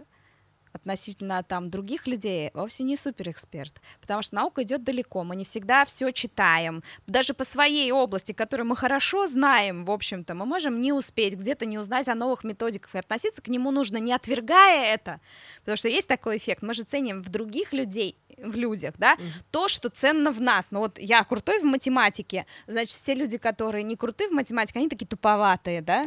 относительно 0.76 1.42
там 1.42 1.70
других 1.70 2.06
людей 2.06 2.50
вовсе 2.54 2.84
не 2.84 2.96
суперэксперт, 2.96 3.80
потому 4.00 4.22
что 4.22 4.36
наука 4.36 4.62
идет 4.62 4.84
далеко, 4.84 5.24
мы 5.24 5.36
не 5.36 5.44
всегда 5.44 5.84
все 5.84 6.12
читаем, 6.12 6.82
даже 7.06 7.34
по 7.34 7.44
своей 7.44 7.90
области, 7.92 8.32
которую 8.32 8.66
мы 8.66 8.76
хорошо 8.76 9.26
знаем, 9.26 9.84
в 9.84 9.90
общем-то, 9.90 10.34
мы 10.34 10.46
можем 10.46 10.80
не 10.80 10.92
успеть 10.92 11.34
где-то 11.34 11.66
не 11.66 11.78
узнать 11.78 12.08
о 12.08 12.14
новых 12.14 12.44
методиках 12.44 12.94
и 12.94 12.98
относиться 12.98 13.42
к 13.42 13.48
нему 13.48 13.70
нужно 13.70 13.96
не 13.98 14.12
отвергая 14.12 14.94
это, 14.94 15.20
потому 15.60 15.76
что 15.76 15.88
есть 15.88 16.08
такой 16.08 16.36
эффект, 16.36 16.62
мы 16.62 16.74
же 16.74 16.84
ценим 16.84 17.22
в 17.22 17.28
других 17.28 17.72
людей, 17.72 18.16
в 18.38 18.56
людях, 18.56 18.94
да, 18.98 19.16
то, 19.50 19.68
что 19.68 19.88
ценно 19.88 20.30
в 20.30 20.40
нас. 20.40 20.68
Ну 20.70 20.80
вот 20.80 20.98
я 20.98 21.24
крутой 21.24 21.60
в 21.60 21.64
математике, 21.64 22.46
значит, 22.66 22.90
все 22.90 23.14
люди, 23.14 23.38
которые 23.38 23.82
не 23.82 23.96
крутые 23.96 24.28
в 24.28 24.32
математике, 24.32 24.78
они 24.78 24.88
такие 24.88 25.06
туповатые, 25.06 25.80
да? 25.80 26.02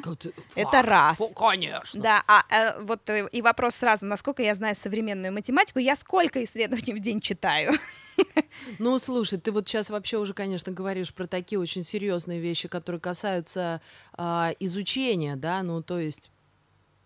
Это 0.56 0.72
Факт. 0.72 0.88
раз. 0.88 1.22
Конечно. 1.36 2.02
Да, 2.02 2.24
а 2.28 2.44
э, 2.50 2.82
вот 2.82 3.10
э, 3.10 3.28
и 3.32 3.42
вопрос 3.42 3.76
сразу, 3.76 4.06
насколько 4.06 4.44
я 4.44 4.56
знаю 4.60 4.76
современную 4.76 5.34
математику, 5.34 5.80
я 5.80 5.96
сколько 5.96 6.44
исследований 6.44 6.94
в 6.94 7.00
день 7.00 7.22
читаю? 7.22 7.74
Ну, 8.80 9.00
слушай, 9.00 9.40
ты 9.40 9.52
вот 9.54 9.68
сейчас 9.68 9.90
вообще 9.90 10.18
уже, 10.18 10.34
конечно, 10.34 10.72
говоришь 10.74 11.14
про 11.14 11.26
такие 11.26 11.58
очень 11.60 11.84
серьезные 11.84 12.40
вещи, 12.42 12.68
которые 12.68 13.00
касаются 13.00 13.82
а, 14.14 14.54
изучения, 14.60 15.38
да, 15.38 15.64
ну, 15.64 15.82
то 15.82 15.98
есть 16.00 16.30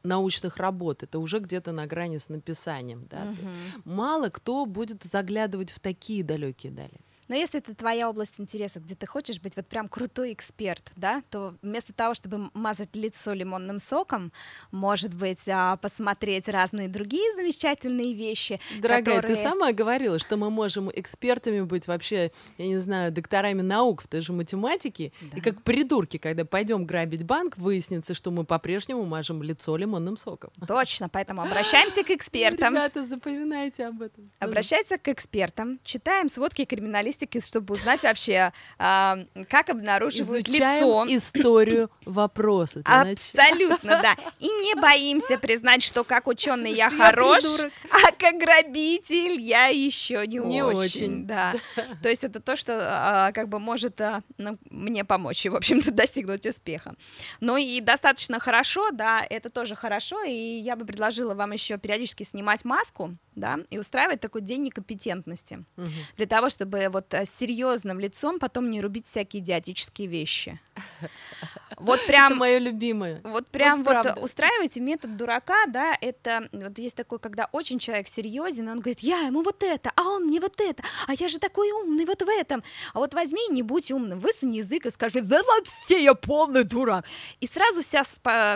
научных 0.03 0.57
работ. 0.57 1.03
Это 1.03 1.19
уже 1.19 1.37
где-то 1.39 1.71
на 1.71 1.85
грани 1.85 2.17
с 2.17 2.29
написанием, 2.29 3.05
да. 3.09 3.33
Ты- 3.35 3.47
Мало 3.85 4.29
кто 4.29 4.65
будет 4.65 5.03
заглядывать 5.03 5.71
в 5.71 5.79
такие 5.79 6.23
далекие 6.23 6.71
дали. 6.71 6.99
Но 7.33 7.39
если 7.39 7.61
это 7.61 7.73
твоя 7.73 8.11
область 8.11 8.35
интереса, 8.37 8.79
где 8.79 8.93
ты 8.93 9.07
хочешь 9.07 9.41
быть 9.41 9.55
вот 9.55 9.65
прям 9.65 9.87
крутой 9.87 10.33
эксперт, 10.33 10.91
да, 10.95 11.23
то 11.31 11.55
вместо 11.63 11.91
того, 11.91 12.13
чтобы 12.13 12.51
мазать 12.53 12.95
лицо 12.95 13.33
лимонным 13.33 13.79
соком, 13.79 14.31
может 14.69 15.15
быть, 15.15 15.49
а, 15.49 15.77
посмотреть 15.77 16.47
разные 16.47 16.89
другие 16.89 17.33
замечательные 17.35 18.13
вещи. 18.13 18.59
Дорогая, 18.79 19.15
которые... 19.15 19.35
ты 19.35 19.41
сама 19.41 19.71
говорила, 19.71 20.19
что 20.19 20.37
мы 20.37 20.51
можем 20.51 20.91
экспертами 20.93 21.61
быть 21.61 21.87
вообще, 21.87 22.31
я 22.59 22.67
не 22.67 22.77
знаю, 22.77 23.11
докторами 23.11 23.63
наук 23.63 24.03
в 24.03 24.07
той 24.07 24.21
же 24.21 24.31
математике, 24.31 25.11
Да. 25.19 25.37
и 25.39 25.41
как 25.41 25.63
придурки, 25.63 26.17
когда 26.17 26.45
пойдем 26.45 26.85
грабить 26.85 27.25
банк, 27.25 27.57
выяснится, 27.57 28.13
что 28.13 28.29
мы 28.29 28.43
по-прежнему 28.43 29.05
мажем 29.05 29.41
лицо 29.41 29.75
лимонным 29.75 30.17
соком. 30.17 30.51
Точно, 30.67 31.09
поэтому 31.09 31.41
обращаемся 31.41 32.03
к 32.03 32.11
экспертам. 32.11 32.75
Ребята, 32.75 33.03
запоминайте 33.03 33.87
об 33.87 34.03
этом. 34.03 34.29
Обращается 34.37 34.97
к 34.99 35.07
экспертам, 35.07 35.79
читаем 35.83 36.29
сводки 36.29 36.63
криминалистики, 36.65 37.22
чтобы 37.41 37.73
узнать 37.73 38.03
вообще, 38.03 38.51
а, 38.77 39.19
как 39.49 39.69
обнаруживают 39.69 40.47
Изучаем 40.47 41.07
лицо. 41.07 41.17
историю 41.17 41.89
вопроса. 42.05 42.81
Абсолютно, 42.85 44.01
да. 44.01 44.15
И 44.39 44.45
не 44.45 44.75
боимся 44.75 45.37
признать, 45.37 45.83
что 45.83 46.03
как 46.03 46.27
ученый 46.27 46.73
я 46.73 46.89
хорош, 46.89 47.43
а 47.89 48.11
как 48.17 48.37
грабитель 48.37 49.39
я 49.39 49.67
еще 49.67 50.25
не, 50.27 50.37
Не 50.37 50.63
очень. 50.63 51.25
Да. 51.25 51.53
То 52.01 52.09
есть 52.09 52.23
это 52.23 52.39
то, 52.39 52.55
что 52.55 52.79
а, 52.81 53.31
как 53.31 53.49
бы 53.49 53.59
может 53.59 53.99
а, 54.01 54.23
мне 54.69 55.03
помочь, 55.03 55.45
в 55.45 55.55
общем-то, 55.55 55.91
достигнуть 56.03 56.45
успеха. 56.45 56.95
Ну 57.39 57.57
и 57.57 57.81
достаточно 57.81 58.39
хорошо, 58.39 58.91
да, 58.91 59.25
это 59.29 59.49
тоже 59.49 59.75
хорошо, 59.75 60.23
и 60.23 60.33
я 60.33 60.75
бы 60.75 60.85
предложила 60.85 61.33
вам 61.33 61.51
еще 61.51 61.77
периодически 61.77 62.23
снимать 62.23 62.65
маску, 62.65 63.15
да, 63.35 63.59
и 63.69 63.77
устраивать 63.79 64.19
такой 64.21 64.41
день 64.41 64.63
некомпетентности 64.63 65.63
Мгм. 65.75 65.89
для 66.17 66.25
того, 66.25 66.49
чтобы 66.49 66.89
вот 66.91 67.13
э, 67.13 67.25
с 67.25 67.29
серьезным 67.29 67.99
лицом 67.99 68.39
потом 68.39 68.69
не 68.69 68.81
рубить 68.81 69.05
всякие 69.05 69.41
идиотические 69.41 70.07
вещи. 70.07 70.59
Вот 71.77 71.97
Это 71.99 72.07
прям 72.07 72.37
мое 72.37 72.59
любимое. 72.59 73.19
вот 73.23 73.47
прям 73.47 73.83
Вот 73.83 74.05
вот, 74.05 74.23
устраивайте 74.23 74.79
метод 74.79 75.17
дурака, 75.17 75.65
да, 75.67 75.97
это 75.99 76.47
вот 76.51 76.77
есть 76.77 76.95
такой, 76.95 77.19
когда 77.19 77.49
очень 77.51 77.79
человек 77.79 78.07
серьезен, 78.07 78.69
он 78.69 78.77
говорит, 78.79 78.99
я 78.99 79.21
ему 79.21 79.41
вот 79.41 79.63
это, 79.63 79.91
а 79.95 80.03
он 80.03 80.25
мне 80.27 80.39
вот 80.39 80.61
это, 80.61 80.83
а 81.07 81.13
я 81.13 81.27
же 81.27 81.39
такой 81.39 81.71
умный 81.71 82.05
вот 82.05 82.21
в 82.21 82.29
этом. 82.29 82.63
А 82.93 82.99
вот 82.99 83.13
возьми 83.15 83.41
и 83.49 83.51
не 83.51 83.63
будь 83.63 83.91
умным, 83.91 84.19
высунь 84.19 84.55
язык 84.55 84.85
и 84.85 84.91
скажи, 84.91 85.21
да 85.21 85.41
вообще 85.43 86.03
я 86.03 86.13
полный 86.13 86.63
дурак. 86.63 87.05
И 87.41 87.47
сразу 87.47 87.81
вся, 87.81 88.03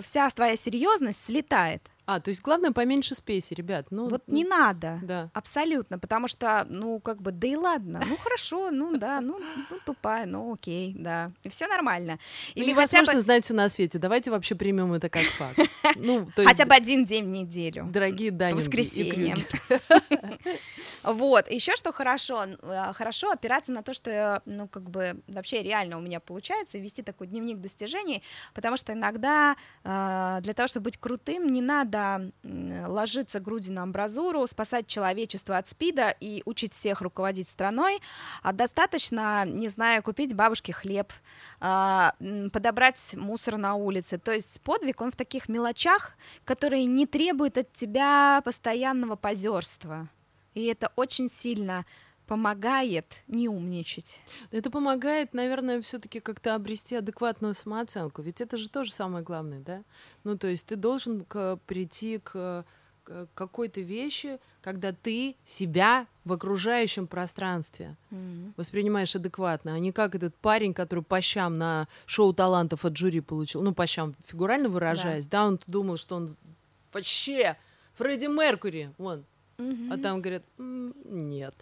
вся 0.01 0.29
твоя 0.29 0.55
серьезность 0.55 1.25
слетает. 1.25 1.81
А, 2.07 2.21
то 2.21 2.29
есть 2.29 2.41
главное 2.41 2.71
поменьше 2.71 3.15
спеси, 3.15 3.53
ребят. 3.53 3.87
Ну, 3.89 4.07
Вот 4.07 4.23
ну, 4.27 4.33
не 4.33 4.45
надо. 4.45 4.99
Да. 5.03 5.29
Абсолютно, 5.33 5.99
потому 5.99 6.29
что, 6.29 6.65
ну, 6.69 7.01
как 7.01 7.21
бы, 7.21 7.31
да 7.31 7.47
и 7.47 7.55
ладно, 7.57 8.01
ну, 8.07 8.15
хорошо, 8.15 8.71
ну, 8.71 8.95
да, 8.95 9.19
ну, 9.19 9.37
ну 9.69 9.77
тупая, 9.85 10.25
ну, 10.25 10.53
окей, 10.53 10.95
да, 10.97 11.31
и 11.43 11.49
все 11.49 11.67
нормально. 11.67 12.17
Ну, 12.55 12.61
Или 12.61 12.69
невозможно 12.69 13.15
бы, 13.15 13.19
знать 13.19 13.43
все 13.43 13.53
на 13.53 13.67
свете. 13.67 13.99
Давайте 13.99 14.31
вообще 14.31 14.55
примем 14.55 14.93
это 14.93 15.09
как 15.09 15.23
факт. 15.23 15.59
Ну, 15.95 16.27
то 16.35 16.41
есть, 16.41 16.51
хотя 16.51 16.65
бы 16.65 16.75
один 16.75 17.05
день 17.05 17.25
в 17.25 17.31
неделю. 17.31 17.89
дорогие 17.91 18.31
Данинги. 18.31 19.09
Крюгер. 19.09 19.37
Вот, 21.03 21.49
еще 21.49 21.75
что 21.75 21.93
хорошо, 21.93 22.43
э, 22.61 22.93
хорошо 22.93 23.31
опираться 23.31 23.71
на 23.71 23.81
то, 23.81 23.93
что, 23.93 24.41
ну, 24.45 24.67
как 24.67 24.89
бы, 24.89 25.21
вообще 25.27 25.63
реально 25.63 25.97
у 25.97 26.01
меня 26.01 26.19
получается, 26.19 26.77
вести 26.77 27.01
такой 27.01 27.27
дневник 27.27 27.59
достижений, 27.59 28.21
потому 28.53 28.75
что 28.75 28.91
иногда 28.91 29.55
э, 29.85 30.39
для 30.41 30.53
того, 30.53 30.67
чтобы 30.67 30.85
быть 30.85 30.97
крутым, 30.97 31.47
не 31.47 31.61
надо 31.61 31.96
м, 32.43 32.85
ложиться 32.87 33.39
грудью 33.39 33.73
на 33.73 33.83
амбразуру, 33.83 34.45
спасать 34.47 34.87
человечество 34.87 35.57
от 35.57 35.67
СПИДа 35.67 36.15
и 36.19 36.41
учить 36.45 36.73
всех 36.73 37.01
руководить 37.01 37.49
страной, 37.49 37.99
а 38.43 38.53
достаточно, 38.53 39.45
не 39.45 39.69
знаю, 39.69 40.03
купить 40.03 40.33
бабушке 40.33 40.73
хлеб, 40.73 41.11
а, 41.59 42.13
подобрать 42.51 43.15
мусор 43.15 43.57
на 43.57 43.75
улице. 43.75 44.17
То 44.17 44.31
есть 44.31 44.61
подвиг, 44.61 45.01
он 45.01 45.11
в 45.11 45.15
таких 45.15 45.49
мелочах, 45.49 46.13
которые 46.45 46.85
не 46.85 47.05
требуют 47.05 47.57
от 47.57 47.73
тебя 47.73 48.41
постоянного 48.43 49.15
позерства. 49.15 50.07
И 50.53 50.65
это 50.65 50.91
очень 50.95 51.29
сильно 51.29 51.85
помогает 52.27 53.05
не 53.27 53.47
умничать. 53.49 54.21
Это 54.51 54.69
помогает, 54.69 55.33
наверное, 55.33 55.81
все-таки 55.81 56.19
как-то 56.19 56.53
обрести 56.55 56.95
адекватную 56.95 57.53
самооценку. 57.53 58.21
Ведь 58.21 58.41
это 58.41 58.57
же 58.57 58.69
тоже 58.69 58.91
самое 58.91 59.23
главное, 59.23 59.59
да? 59.61 59.83
Ну, 60.23 60.37
то 60.37 60.47
есть 60.47 60.65
ты 60.65 60.75
должен 60.75 61.23
к- 61.25 61.57
прийти 61.65 62.19
к, 62.19 62.65
к 63.03 63.27
какой-то 63.33 63.79
вещи, 63.81 64.39
когда 64.61 64.91
ты 64.91 65.35
себя 65.45 66.07
в 66.25 66.33
окружающем 66.33 67.07
пространстве 67.07 67.95
воспринимаешь 68.57 69.15
адекватно, 69.15 69.73
а 69.75 69.79
не 69.79 69.91
как 69.93 70.13
этот 70.15 70.35
парень, 70.35 70.73
который 70.73 71.03
по 71.03 71.21
щам 71.21 71.57
на 71.57 71.87
шоу 72.05 72.33
талантов 72.33 72.83
от 72.83 72.97
жюри 72.97 73.21
получил, 73.21 73.61
ну, 73.63 73.73
по 73.73 73.87
щам, 73.87 74.13
фигурально 74.25 74.67
выражаясь, 74.69 75.25
да, 75.27 75.45
он 75.47 75.59
думал, 75.67 75.95
что 75.97 76.17
он 76.17 76.27
вообще 76.91 77.55
Фредди 77.95 78.25
Меркури, 78.27 78.91
вон, 78.97 79.23
а 79.91 79.97
там 79.97 80.21
говорят, 80.21 80.43
«М, 80.59 80.93
нет. 81.05 81.55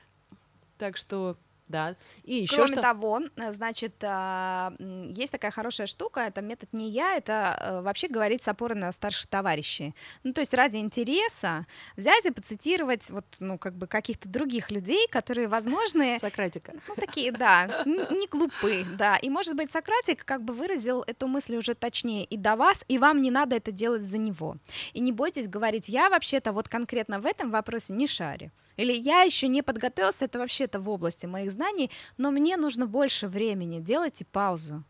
Так 0.77 0.97
что, 0.97 1.37
да. 1.67 1.95
И 2.23 2.35
еще 2.35 2.57
Кроме 2.57 2.73
что... 2.73 2.81
того, 2.81 3.21
э, 3.35 3.51
значит, 3.51 3.95
а, 4.03 4.73
есть 4.79 5.31
такая 5.31 5.49
хорошая 5.49 5.87
штука, 5.87 6.21
это 6.21 6.41
метод 6.41 6.69
не 6.73 6.89
я, 6.89 7.15
это 7.15 7.57
э, 7.59 7.81
вообще 7.81 8.07
говорить 8.07 8.43
с 8.43 8.47
опорой 8.47 8.77
на 8.77 8.91
старших 8.91 9.27
товарищей. 9.27 9.95
Ну, 10.23 10.33
то 10.33 10.41
есть 10.41 10.53
ради 10.53 10.77
интереса 10.77 11.65
взять 11.97 12.25
и 12.25 12.31
поцитировать 12.31 13.09
вот, 13.09 13.25
ну, 13.39 13.57
как 13.57 13.75
бы 13.75 13.87
каких-то 13.87 14.29
других 14.29 14.69
людей, 14.69 15.07
которые, 15.07 15.47
возможно, 15.47 16.19
Сократика. 16.19 16.73
Ну, 16.87 16.95
такие, 16.95 17.31
да, 17.31 17.83
не 17.85 18.27
глупы, 18.27 18.85
да. 18.97 19.17
И, 19.17 19.29
может 19.29 19.55
быть, 19.55 19.71
Сократик 19.71 20.23
как 20.23 20.43
бы 20.43 20.53
выразил 20.53 21.03
эту 21.07 21.27
мысль 21.27 21.55
уже 21.55 21.73
точнее 21.73 22.25
и 22.25 22.37
до 22.37 22.55
вас, 22.55 22.85
и 22.87 22.99
вам 22.99 23.21
не 23.21 23.31
надо 23.31 23.55
это 23.55 23.71
делать 23.71 24.03
за 24.03 24.19
него. 24.19 24.57
И 24.93 24.99
не 24.99 25.11
бойтесь 25.11 25.47
говорить, 25.47 25.89
я 25.89 26.09
вообще-то 26.09 26.51
вот 26.51 26.69
конкретно 26.69 27.19
в 27.19 27.25
этом 27.25 27.49
вопросе 27.49 27.93
не 27.93 28.05
шарю. 28.05 28.51
Или 28.77 28.93
я 28.93 29.21
еще 29.21 29.47
не 29.47 29.61
подготовился, 29.61 30.25
это 30.25 30.39
вообще-то 30.39 30.79
в 30.79 30.89
области 30.89 31.25
моих 31.25 31.51
знаний, 31.51 31.89
но 32.17 32.31
мне 32.31 32.57
нужно 32.57 32.87
больше 32.87 33.27
времени, 33.27 33.79
делайте 33.79 34.25
паузу. 34.25 34.83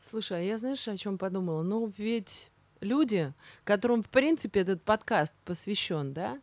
Слушай, 0.00 0.38
а 0.38 0.42
я 0.42 0.58
знаешь, 0.58 0.86
о 0.88 0.96
чем 0.96 1.18
подумала? 1.18 1.62
Ну, 1.62 1.92
ведь 1.98 2.50
люди, 2.80 3.32
которым, 3.64 4.02
в 4.02 4.08
принципе, 4.08 4.60
этот 4.60 4.82
подкаст 4.82 5.34
посвящен, 5.44 6.12
да, 6.12 6.40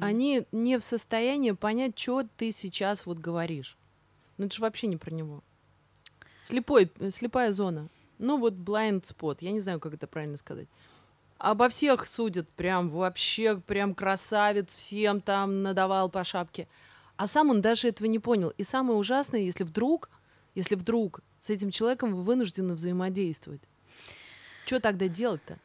они 0.00 0.46
не 0.50 0.78
в 0.78 0.84
состоянии 0.84 1.52
понять, 1.52 1.96
что 1.96 2.24
ты 2.36 2.50
сейчас 2.50 3.06
вот 3.06 3.18
говоришь. 3.18 3.78
Ну, 4.36 4.46
это 4.46 4.56
же 4.56 4.62
вообще 4.62 4.88
не 4.88 4.96
про 4.96 5.12
него. 5.12 5.44
Слепой, 6.42 6.90
э, 6.98 7.10
слепая 7.10 7.52
зона. 7.52 7.88
Ну, 8.18 8.38
вот 8.38 8.54
blind 8.54 9.02
spot, 9.02 9.38
я 9.40 9.52
не 9.52 9.60
знаю, 9.60 9.78
как 9.78 9.94
это 9.94 10.06
правильно 10.06 10.36
сказать. 10.36 10.66
Обо 11.40 11.70
всех 11.70 12.06
судят 12.06 12.50
прям 12.50 12.90
вообще, 12.90 13.56
прям 13.56 13.94
красавец, 13.94 14.74
всем 14.74 15.22
там 15.22 15.62
надавал 15.62 16.10
по 16.10 16.22
шапке. 16.22 16.68
А 17.16 17.26
сам 17.26 17.48
он 17.48 17.62
даже 17.62 17.88
этого 17.88 18.06
не 18.08 18.18
понял. 18.18 18.50
И 18.58 18.62
самое 18.62 18.98
ужасное, 18.98 19.40
если 19.40 19.64
вдруг, 19.64 20.10
если 20.54 20.74
вдруг 20.74 21.20
с 21.40 21.48
этим 21.48 21.70
человеком 21.70 22.14
вы 22.14 22.22
вынуждены 22.24 22.74
взаимодействовать. 22.74 23.62
Что 24.66 24.80
тогда 24.80 25.08
делать-то? 25.08 25.58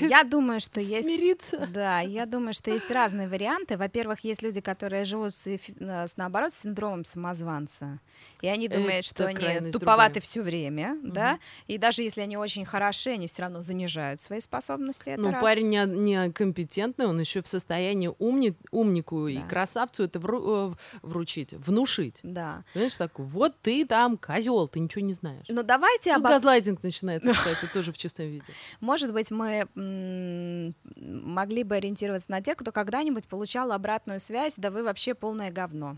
Я 0.00 0.24
думаю, 0.24 0.60
что 0.60 0.80
есть... 0.80 1.04
Смириться? 1.04 1.66
Да, 1.72 2.00
я 2.00 2.26
думаю, 2.26 2.52
что 2.52 2.70
есть 2.70 2.90
разные 2.90 3.28
варианты. 3.28 3.76
Во-первых, 3.76 4.20
есть 4.20 4.42
люди, 4.42 4.60
которые 4.60 5.04
живут 5.04 5.34
с, 5.34 5.46
э, 5.46 5.58
с, 5.78 6.16
наоборот, 6.16 6.52
с 6.52 6.60
синдромом 6.60 7.04
самозванца. 7.04 8.00
И 8.42 8.48
они 8.48 8.68
думают, 8.68 8.90
Это 8.90 9.02
что 9.08 9.26
они 9.26 9.70
туповаты 9.70 10.20
все 10.20 10.42
время, 10.42 10.96
да. 11.02 11.38
И 11.66 11.78
даже 11.78 12.02
если 12.02 12.20
они 12.20 12.36
очень 12.36 12.64
хороши, 12.64 13.10
они 13.10 13.26
все 13.26 13.42
равно 13.42 13.62
занижают 13.62 14.20
свои 14.20 14.40
способности. 14.40 15.14
Ну, 15.18 15.32
парень 15.40 15.68
не, 15.68 15.84
не 15.86 16.32
компетентный, 16.32 17.06
он 17.06 17.18
еще 17.20 17.42
в 17.42 17.48
состоянии 17.48 18.10
умни, 18.18 18.54
умнику 18.70 19.26
и 19.26 19.36
Да. 19.38 19.42
красавцу 19.48 20.04
это 20.04 20.18
вру- 20.18 20.72
э, 20.72 20.76
вручить, 21.02 21.52
внушить. 21.54 22.20
Да. 22.22 22.64
Знаешь, 22.74 22.96
такой, 22.96 23.24
вот 23.26 23.54
ты 23.62 23.84
там 23.86 24.16
козел, 24.16 24.68
ты 24.68 24.80
ничего 24.80 25.04
не 25.04 25.14
знаешь. 25.14 25.46
Но 25.48 25.62
давайте 25.62 26.14
Тут 26.14 26.22
обо- 26.24 26.28
газлайтинг 26.30 26.82
начинается, 26.82 27.32
кстати, 27.32 27.66
тоже 27.72 27.92
в 27.92 27.98
чистом 27.98 28.26
виде. 28.26 28.52
Может 28.80 29.12
быть, 29.12 29.30
мы 29.30 29.66
могли 29.78 31.62
бы 31.64 31.76
ориентироваться 31.76 32.30
на 32.30 32.40
тех, 32.40 32.56
кто 32.56 32.72
когда-нибудь 32.72 33.28
получал 33.28 33.72
обратную 33.72 34.20
связь, 34.20 34.54
да 34.56 34.70
вы 34.70 34.82
вообще 34.82 35.14
полное 35.14 35.50
говно. 35.50 35.96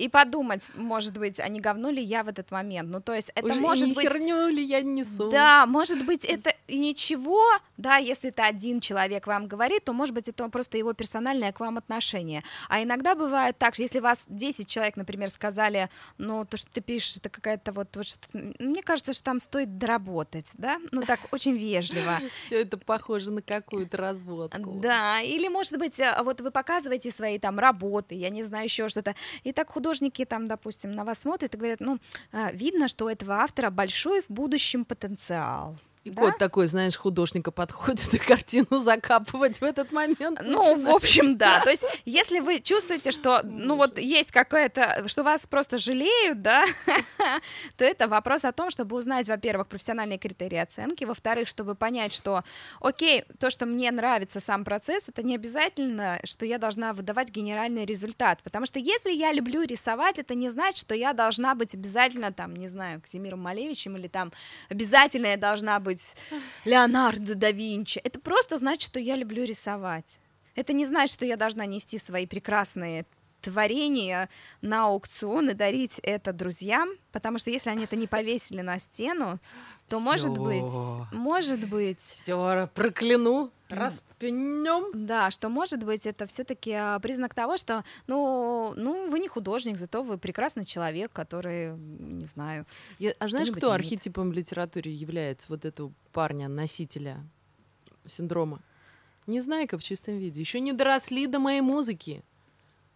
И 0.00 0.08
подумать, 0.08 0.62
может 0.74 1.18
быть, 1.18 1.38
а 1.38 1.48
не 1.48 1.60
говно 1.60 1.90
ли 1.90 2.02
я 2.02 2.22
в 2.22 2.28
этот 2.28 2.50
момент. 2.50 2.88
Ну, 2.90 3.02
то 3.02 3.12
есть 3.12 3.30
это 3.34 3.48
Уже 3.48 3.60
может 3.60 3.94
быть... 3.94 4.08
херню 4.08 4.48
ли 4.48 4.64
я 4.64 4.80
несу? 4.80 5.30
Да, 5.30 5.66
может 5.66 6.06
быть, 6.06 6.24
это 6.24 6.54
и 6.68 6.78
ничего, 6.78 7.42
да, 7.76 7.96
если 7.96 8.30
это 8.30 8.44
один 8.44 8.80
человек 8.80 9.26
вам 9.26 9.46
говорит, 9.46 9.84
то, 9.84 9.92
может 9.92 10.14
быть, 10.14 10.26
это 10.26 10.48
просто 10.48 10.78
его 10.78 10.94
персональное 10.94 11.52
к 11.52 11.60
вам 11.60 11.76
отношение. 11.76 12.42
А 12.70 12.82
иногда 12.82 13.14
бывает 13.14 13.58
так, 13.58 13.74
что 13.74 13.82
если 13.82 13.98
вас 13.98 14.24
10 14.28 14.66
человек, 14.66 14.96
например, 14.96 15.28
сказали, 15.28 15.90
ну, 16.16 16.46
то, 16.46 16.56
что 16.56 16.70
ты 16.72 16.80
пишешь, 16.80 17.18
это 17.18 17.28
какая-то 17.28 17.72
вот, 17.72 17.94
вот 17.94 18.08
что 18.08 18.18
мне 18.32 18.82
кажется, 18.82 19.12
что 19.12 19.24
там 19.24 19.38
стоит 19.38 19.76
доработать, 19.76 20.50
да, 20.54 20.78
ну, 20.92 21.02
так, 21.02 21.20
очень 21.30 21.58
вежливо. 21.58 22.20
Все 22.46 22.62
это 22.62 22.78
похоже 22.78 23.32
на 23.32 23.42
какую-то 23.42 23.98
разводку. 23.98 24.80
Да, 24.80 25.20
или, 25.20 25.48
может 25.48 25.78
быть, 25.78 26.00
э, 26.00 26.16
вот 26.22 26.40
вы 26.40 26.50
показываете 26.50 27.10
свои 27.10 27.38
там 27.38 27.58
работы, 27.58 28.14
я 28.14 28.30
не 28.30 28.42
знаю, 28.44 28.64
еще 28.64 28.88
что-то, 28.88 29.14
и 29.44 29.52
так 29.52 29.70
художники 29.90 30.24
там, 30.24 30.46
допустим, 30.46 30.92
на 30.92 31.04
вас 31.04 31.18
смотрят 31.18 31.54
и 31.54 31.58
говорят, 31.58 31.80
ну, 31.80 31.98
а, 32.32 32.52
видно, 32.52 32.88
что 32.88 33.06
у 33.06 33.08
этого 33.08 33.34
автора 33.34 33.70
большой 33.70 34.22
в 34.22 34.30
будущем 34.30 34.84
потенциал. 34.84 35.76
Да? 36.10 36.22
кот 36.22 36.38
такой, 36.38 36.66
знаешь, 36.66 36.96
художника 36.96 37.50
подходит 37.50 38.12
и 38.14 38.18
картину 38.18 38.78
закапывать 38.78 39.60
в 39.60 39.64
этот 39.64 39.92
момент. 39.92 40.40
Ну, 40.42 40.74
начинает. 40.74 40.84
в 40.84 40.90
общем, 40.90 41.36
да. 41.36 41.60
То 41.64 41.70
есть, 41.70 41.84
если 42.04 42.40
вы 42.40 42.60
чувствуете, 42.60 43.10
что, 43.10 43.40
ну, 43.44 43.76
вот 43.76 43.98
есть 43.98 44.32
какое-то, 44.32 45.04
что 45.06 45.22
вас 45.22 45.46
просто 45.46 45.78
жалеют, 45.78 46.42
да, 46.42 46.64
то 47.76 47.84
это 47.84 48.08
вопрос 48.08 48.44
о 48.44 48.52
том, 48.52 48.70
чтобы 48.70 48.96
узнать, 48.96 49.28
во-первых, 49.28 49.68
профессиональные 49.68 50.18
критерии 50.18 50.58
оценки, 50.58 51.04
во-вторых, 51.04 51.48
чтобы 51.48 51.74
понять, 51.74 52.12
что, 52.12 52.42
окей, 52.80 53.24
то, 53.38 53.50
что 53.50 53.66
мне 53.66 53.90
нравится 53.90 54.40
сам 54.40 54.64
процесс, 54.64 55.08
это 55.08 55.22
не 55.22 55.34
обязательно, 55.34 56.20
что 56.24 56.44
я 56.44 56.58
должна 56.58 56.92
выдавать 56.92 57.30
генеральный 57.30 57.84
результат, 57.84 58.42
потому 58.42 58.66
что 58.66 58.78
если 58.78 59.12
я 59.12 59.32
люблю 59.32 59.62
рисовать, 59.62 60.18
это 60.18 60.34
не 60.34 60.50
значит, 60.50 60.78
что 60.78 60.94
я 60.94 61.12
должна 61.12 61.54
быть 61.54 61.74
обязательно, 61.74 62.32
там, 62.32 62.54
не 62.54 62.68
знаю, 62.68 63.00
Казимиром 63.00 63.40
Малевичем 63.40 63.96
или 63.96 64.08
там 64.08 64.32
обязательно 64.68 65.26
я 65.26 65.36
должна 65.36 65.78
быть 65.80 65.99
быть 66.00 66.40
Леонардо 66.64 67.34
да 67.34 67.50
Винчи. 67.50 68.00
Это 68.02 68.20
просто 68.20 68.58
значит, 68.58 68.82
что 68.82 68.98
я 68.98 69.16
люблю 69.16 69.44
рисовать. 69.44 70.18
Это 70.54 70.72
не 70.72 70.86
значит, 70.86 71.14
что 71.14 71.24
я 71.24 71.36
должна 71.36 71.66
нести 71.66 71.98
свои 71.98 72.26
прекрасные 72.26 73.06
творения 73.40 74.28
на 74.60 74.86
аукцион 74.86 75.50
и 75.50 75.54
дарить 75.54 75.98
это 76.02 76.32
друзьям, 76.32 76.90
потому 77.10 77.38
что 77.38 77.50
если 77.50 77.70
они 77.70 77.84
это 77.84 77.96
не 77.96 78.06
повесили 78.06 78.60
на 78.60 78.78
стену, 78.78 79.38
то 79.88 79.98
Всё. 79.98 80.04
может 80.04 80.38
быть, 80.38 80.72
может 81.12 81.66
быть. 81.66 82.00
Все, 82.00 82.68
прокляну, 82.74 83.50
распнем. 83.70 85.06
Да, 85.06 85.30
что 85.30 85.48
может 85.48 85.84
быть 85.84 86.06
это 86.06 86.26
все-таки 86.26 86.72
а, 86.72 86.98
признак 86.98 87.34
того, 87.34 87.56
что, 87.56 87.84
ну, 88.06 88.72
ну, 88.76 89.08
вы 89.08 89.18
не 89.18 89.28
художник, 89.28 89.78
зато 89.78 90.02
вы 90.02 90.18
прекрасный 90.18 90.64
человек, 90.64 91.12
который, 91.12 91.76
не 91.76 92.26
знаю. 92.26 92.66
Я, 92.98 93.14
а 93.18 93.28
знаешь, 93.28 93.50
кто 93.50 93.68
умеет. 93.68 93.80
архетипом 93.80 94.30
в 94.30 94.32
литературе 94.32 94.92
является 94.92 95.46
вот 95.48 95.64
этого 95.64 95.92
парня, 96.12 96.48
носителя 96.48 97.18
синдрома? 98.06 98.60
Незнайка 99.26 99.78
в 99.78 99.82
чистом 99.82 100.18
виде. 100.18 100.40
Еще 100.40 100.60
не 100.60 100.72
доросли 100.72 101.26
до 101.26 101.38
моей 101.38 101.60
музыки. 101.60 102.22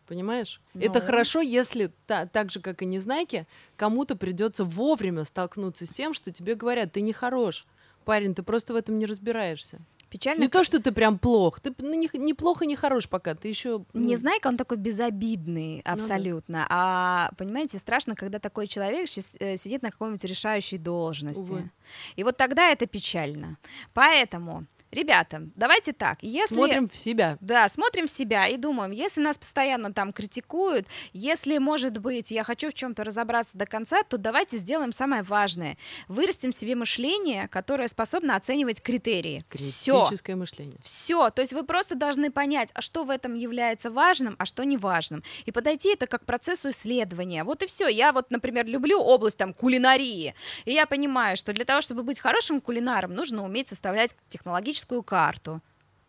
Понимаешь? 0.06 0.60
Но... 0.74 0.82
Это 0.82 1.00
ну. 1.00 1.06
хорошо, 1.06 1.40
если 1.40 1.90
та, 2.06 2.26
так 2.26 2.50
же, 2.50 2.60
как 2.60 2.82
и 2.82 2.86
Незнайки, 2.86 3.46
кому-то 3.76 4.16
придется 4.16 4.64
вовремя 4.64 5.24
столкнуться 5.24 5.86
с 5.86 5.90
тем, 5.90 6.12
что 6.12 6.30
тебе 6.30 6.54
говорят, 6.54 6.92
ты 6.92 7.00
не 7.00 7.12
хорош. 7.12 7.66
Парень, 8.04 8.34
ты 8.34 8.42
просто 8.42 8.74
в 8.74 8.76
этом 8.76 8.98
не 8.98 9.06
разбираешься. 9.06 9.80
Печально. 10.14 10.42
Не 10.42 10.46
как... 10.46 10.60
то, 10.60 10.64
что 10.64 10.80
ты 10.80 10.92
прям 10.92 11.18
плох. 11.18 11.58
Ты 11.58 11.74
ну, 11.78 11.92
не, 11.92 12.08
не 12.12 12.34
плохо, 12.34 12.66
не 12.66 12.76
хорош 12.76 13.08
пока. 13.08 13.34
Ты 13.34 13.48
еще. 13.48 13.84
Ну... 13.92 14.00
Незнайка, 14.00 14.46
он 14.46 14.56
такой 14.56 14.76
безобидный 14.76 15.82
абсолютно. 15.84 16.58
Ну, 16.58 16.64
да. 16.64 16.66
А 16.70 17.30
понимаете, 17.36 17.80
страшно, 17.80 18.14
когда 18.14 18.38
такой 18.38 18.68
человек 18.68 19.08
э, 19.40 19.56
сидит 19.56 19.82
на 19.82 19.90
какой-нибудь 19.90 20.22
решающей 20.22 20.78
должности. 20.78 21.50
Увы. 21.50 21.70
И 22.14 22.22
вот 22.22 22.36
тогда 22.36 22.70
это 22.70 22.86
печально. 22.86 23.58
Поэтому 23.92 24.66
Ребята, 24.94 25.42
давайте 25.56 25.92
так. 25.92 26.18
Если, 26.22 26.54
смотрим 26.54 26.86
в 26.86 26.96
себя. 26.96 27.36
Да, 27.40 27.68
смотрим 27.68 28.06
в 28.06 28.10
себя 28.10 28.46
и 28.46 28.56
думаем, 28.56 28.92
если 28.92 29.20
нас 29.20 29.36
постоянно 29.36 29.92
там 29.92 30.12
критикуют, 30.12 30.86
если, 31.12 31.58
может 31.58 31.98
быть, 31.98 32.30
я 32.30 32.44
хочу 32.44 32.70
в 32.70 32.74
чем-то 32.74 33.02
разобраться 33.02 33.58
до 33.58 33.66
конца, 33.66 34.04
то 34.04 34.18
давайте 34.18 34.56
сделаем 34.56 34.92
самое 34.92 35.24
важное. 35.24 35.76
Вырастим 36.06 36.52
себе 36.52 36.76
мышление, 36.76 37.48
которое 37.48 37.88
способно 37.88 38.36
оценивать 38.36 38.80
критерии. 38.80 39.44
Критическое 39.48 40.32
Всё. 40.32 40.36
мышление. 40.36 40.78
Все. 40.80 41.28
То 41.30 41.42
есть 41.42 41.52
вы 41.52 41.64
просто 41.64 41.96
должны 41.96 42.30
понять, 42.30 42.70
а 42.74 42.80
что 42.80 43.02
в 43.02 43.10
этом 43.10 43.34
является 43.34 43.90
важным, 43.90 44.36
а 44.38 44.46
что 44.46 44.62
не 44.62 44.76
важным. 44.76 45.24
И 45.44 45.50
подойти 45.50 45.94
это 45.94 46.06
как 46.06 46.22
к 46.22 46.24
процессу 46.24 46.70
исследования. 46.70 47.42
Вот 47.42 47.64
и 47.64 47.66
все. 47.66 47.88
Я 47.88 48.12
вот, 48.12 48.30
например, 48.30 48.66
люблю 48.66 49.00
область 49.00 49.38
там 49.38 49.52
кулинарии. 49.52 50.36
И 50.66 50.72
я 50.72 50.86
понимаю, 50.86 51.36
что 51.36 51.52
для 51.52 51.64
того, 51.64 51.80
чтобы 51.80 52.04
быть 52.04 52.20
хорошим 52.20 52.60
кулинаром, 52.60 53.12
нужно 53.12 53.44
уметь 53.44 53.66
составлять 53.66 54.14
технологические 54.28 54.83
техническую 54.84 55.02
карту, 55.02 55.60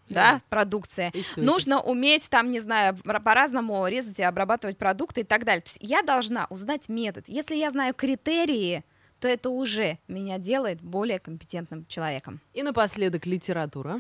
да, 0.08 0.42
продукция. 0.50 1.12
Нужно 1.36 1.82
уметь 1.82 2.30
там, 2.30 2.52
не 2.52 2.60
знаю, 2.60 2.96
по-разному 3.04 3.88
резать 3.88 4.20
и 4.20 4.24
обрабатывать 4.24 4.78
продукты 4.78 5.22
и 5.22 5.24
так 5.24 5.46
далее. 5.46 5.62
То 5.62 5.70
есть 5.70 5.78
я 5.82 6.04
должна 6.04 6.46
узнать 6.50 6.90
метод. 6.90 7.26
Если 7.28 7.56
я 7.56 7.72
знаю 7.72 7.94
критерии, 7.96 8.84
то 9.20 9.28
это 9.28 9.50
уже 9.50 9.98
меня 10.08 10.38
делает 10.38 10.82
более 10.82 11.20
компетентным 11.20 11.86
человеком. 11.88 12.40
И 12.54 12.62
напоследок 12.62 13.26
литература. 13.26 14.00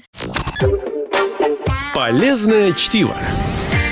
Полезное 1.95 2.73
чтиво. 2.73 3.17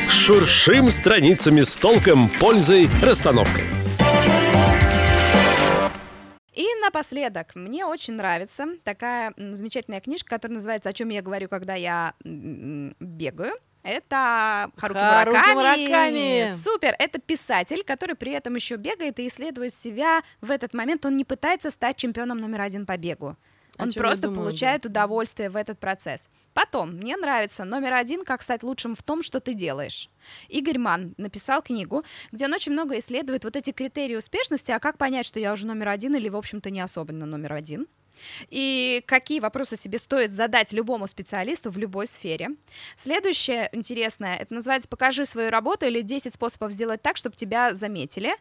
Шуршим 0.10 0.92
страницами 0.92 1.62
с 1.62 1.76
толком, 1.78 2.30
пользой, 2.30 2.90
расстановкой. 3.02 3.83
И 6.54 6.68
напоследок, 6.82 7.56
мне 7.56 7.86
очень 7.86 8.14
нравится 8.14 8.68
такая 8.84 9.34
замечательная 9.38 10.02
книжка, 10.02 10.30
которая 10.30 10.56
называется 10.56 10.90
«О 10.90 10.94
чем 10.94 11.10
я 11.10 11.22
говорю, 11.22 11.48
когда 11.50 11.76
я 11.76 12.14
бегаю». 12.24 13.54
Это 13.84 14.72
Харуки, 14.78 14.98
Харуки 14.98 15.36
Мураками. 15.36 15.54
Мураками. 15.54 16.54
Супер! 16.54 16.96
Это 17.00 17.20
писатель, 17.20 17.84
который 17.84 18.16
при 18.16 18.32
этом 18.32 18.56
еще 18.56 18.78
бегает 18.78 19.20
и 19.20 19.28
исследует 19.28 19.74
себя 19.74 20.22
в 20.40 20.52
этот 20.52 20.74
момент. 20.74 21.06
Он 21.06 21.18
не 21.18 21.26
пытается 21.26 21.70
стать 21.70 21.98
чемпионом 21.98 22.38
номер 22.38 22.62
один 22.62 22.86
по 22.86 22.96
бегу. 22.98 23.36
Он 23.80 23.92
просто 23.92 24.28
думаю, 24.28 24.42
получает 24.42 24.84
да. 24.84 24.90
удовольствие 24.90 25.50
в 25.50 25.56
этот 25.56 25.80
процесс. 25.80 26.30
Потом, 26.54 26.92
мне 26.92 27.18
нравится 27.18 27.66
номер 27.66 27.94
один, 27.94 28.24
как 28.24 28.44
стать 28.44 28.62
лучшим 28.62 28.96
в 28.96 29.02
том, 29.02 29.24
что 29.24 29.40
ты 29.40 29.54
делаешь. 29.56 30.10
Игорь 30.48 30.78
Ман 30.78 31.16
написал 31.18 31.62
книгу, 31.64 32.04
где 32.32 32.46
он 32.46 32.54
очень 32.54 32.74
много 32.74 33.00
исследует 33.00 33.44
вот 33.44 33.56
эти 33.56 33.72
критерии 33.72 34.16
успешности, 34.16 34.72
а 34.72 34.80
как 34.80 34.98
понять, 34.98 35.26
что 35.26 35.40
я 35.40 35.54
уже 35.54 35.66
номер 35.66 35.90
один 35.90 36.16
или, 36.16 36.30
в 36.30 36.36
общем-то, 36.36 36.70
не 36.70 36.82
особенно 36.82 37.26
номер 37.26 37.54
один. 37.54 37.88
И 38.50 39.04
какие 39.06 39.40
вопросы 39.40 39.78
себе 39.78 40.00
стоит 40.00 40.32
задать 40.32 40.74
любому 40.74 41.08
специалисту 41.08 41.70
в 41.70 41.78
любой 41.78 42.08
сфере. 42.08 42.50
Следующее 42.96 43.70
интересное, 43.72 44.36
это 44.38 44.54
называется 44.54 44.88
«Покажи 44.88 45.26
свою 45.26 45.50
работу» 45.50 45.86
или 45.86 46.04
«10 46.04 46.32
способов 46.32 46.72
сделать 46.72 47.02
так, 47.02 47.18
чтобы 47.18 47.36
тебя 47.36 47.74
заметили». 47.74 48.34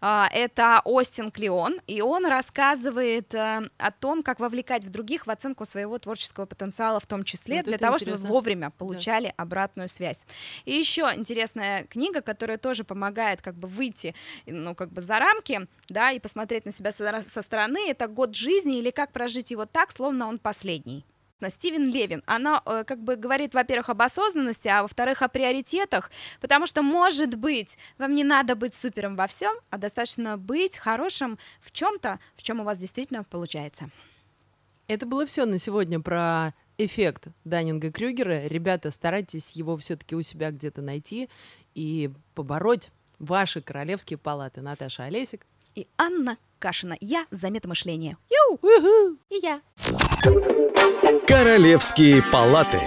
А, 0.00 0.28
это 0.32 0.80
Остин 0.84 1.30
Клеон, 1.30 1.80
и 1.86 2.00
он 2.00 2.26
рассказывает 2.26 3.34
э, 3.34 3.68
о 3.78 3.90
том, 3.90 4.22
как 4.22 4.40
вовлекать 4.40 4.84
в 4.84 4.90
других 4.90 5.26
в 5.26 5.30
оценку 5.30 5.64
своего 5.64 5.98
творческого 5.98 6.46
потенциала 6.46 7.00
в 7.00 7.06
том 7.06 7.24
числе, 7.24 7.56
вот 7.56 7.66
для 7.66 7.78
того, 7.78 7.96
интересно. 7.96 8.18
чтобы 8.18 8.32
вовремя 8.32 8.70
получали 8.70 9.28
да. 9.28 9.34
обратную 9.36 9.88
связь. 9.88 10.24
И 10.64 10.72
еще 10.72 11.10
интересная 11.14 11.84
книга, 11.84 12.20
которая 12.20 12.58
тоже 12.58 12.84
помогает 12.84 13.42
как 13.42 13.54
бы 13.54 13.68
выйти, 13.68 14.14
ну, 14.46 14.74
как 14.74 14.92
бы 14.92 15.02
за 15.02 15.18
рамки, 15.18 15.66
да, 15.88 16.10
и 16.12 16.18
посмотреть 16.18 16.64
на 16.64 16.72
себя 16.72 16.92
со, 16.92 17.22
со 17.22 17.42
стороны, 17.42 17.90
это 17.90 18.08
«Год 18.08 18.34
жизни» 18.34 18.78
или 18.78 18.90
«Как 18.90 19.11
прожить 19.12 19.50
его 19.50 19.66
так, 19.66 19.92
словно 19.92 20.26
он 20.26 20.38
последний. 20.38 21.04
Стивен 21.50 21.90
Левин, 21.90 22.22
она 22.26 22.62
э, 22.64 22.84
как 22.86 23.02
бы 23.02 23.16
говорит, 23.16 23.54
во-первых, 23.54 23.90
об 23.90 24.02
осознанности, 24.02 24.68
а 24.68 24.82
во-вторых, 24.82 25.22
о 25.22 25.28
приоритетах, 25.28 26.10
потому 26.40 26.66
что, 26.66 26.82
может 26.82 27.34
быть, 27.34 27.76
вам 27.98 28.14
не 28.14 28.24
надо 28.24 28.54
быть 28.54 28.74
супером 28.74 29.16
во 29.16 29.26
всем, 29.26 29.52
а 29.70 29.78
достаточно 29.78 30.38
быть 30.38 30.78
хорошим 30.78 31.38
в 31.60 31.72
чем-то, 31.72 32.20
в 32.36 32.42
чем 32.42 32.60
у 32.60 32.64
вас 32.64 32.78
действительно 32.78 33.24
получается. 33.24 33.90
Это 34.88 35.06
было 35.06 35.26
все 35.26 35.44
на 35.46 35.58
сегодня 35.58 36.00
про 36.00 36.54
эффект 36.78 37.28
Даннинга 37.44 37.90
Крюгера. 37.90 38.46
Ребята, 38.46 38.90
старайтесь 38.90 39.52
его 39.52 39.76
все-таки 39.76 40.14
у 40.14 40.22
себя 40.22 40.50
где-то 40.50 40.82
найти 40.82 41.28
и 41.74 42.10
побороть 42.34 42.90
ваши 43.18 43.62
королевские 43.62 44.18
палаты. 44.18 44.60
Наташа 44.60 45.04
Олесик 45.04 45.46
и 45.74 45.86
Анна 45.98 46.36
Кашина. 46.58 46.96
Я 47.00 47.26
за 47.30 47.50
метамышление. 47.50 48.16
Ю! 48.30 49.18
И 49.30 49.38
я. 49.42 49.60
Королевские 51.26 52.22
палаты. 52.22 52.80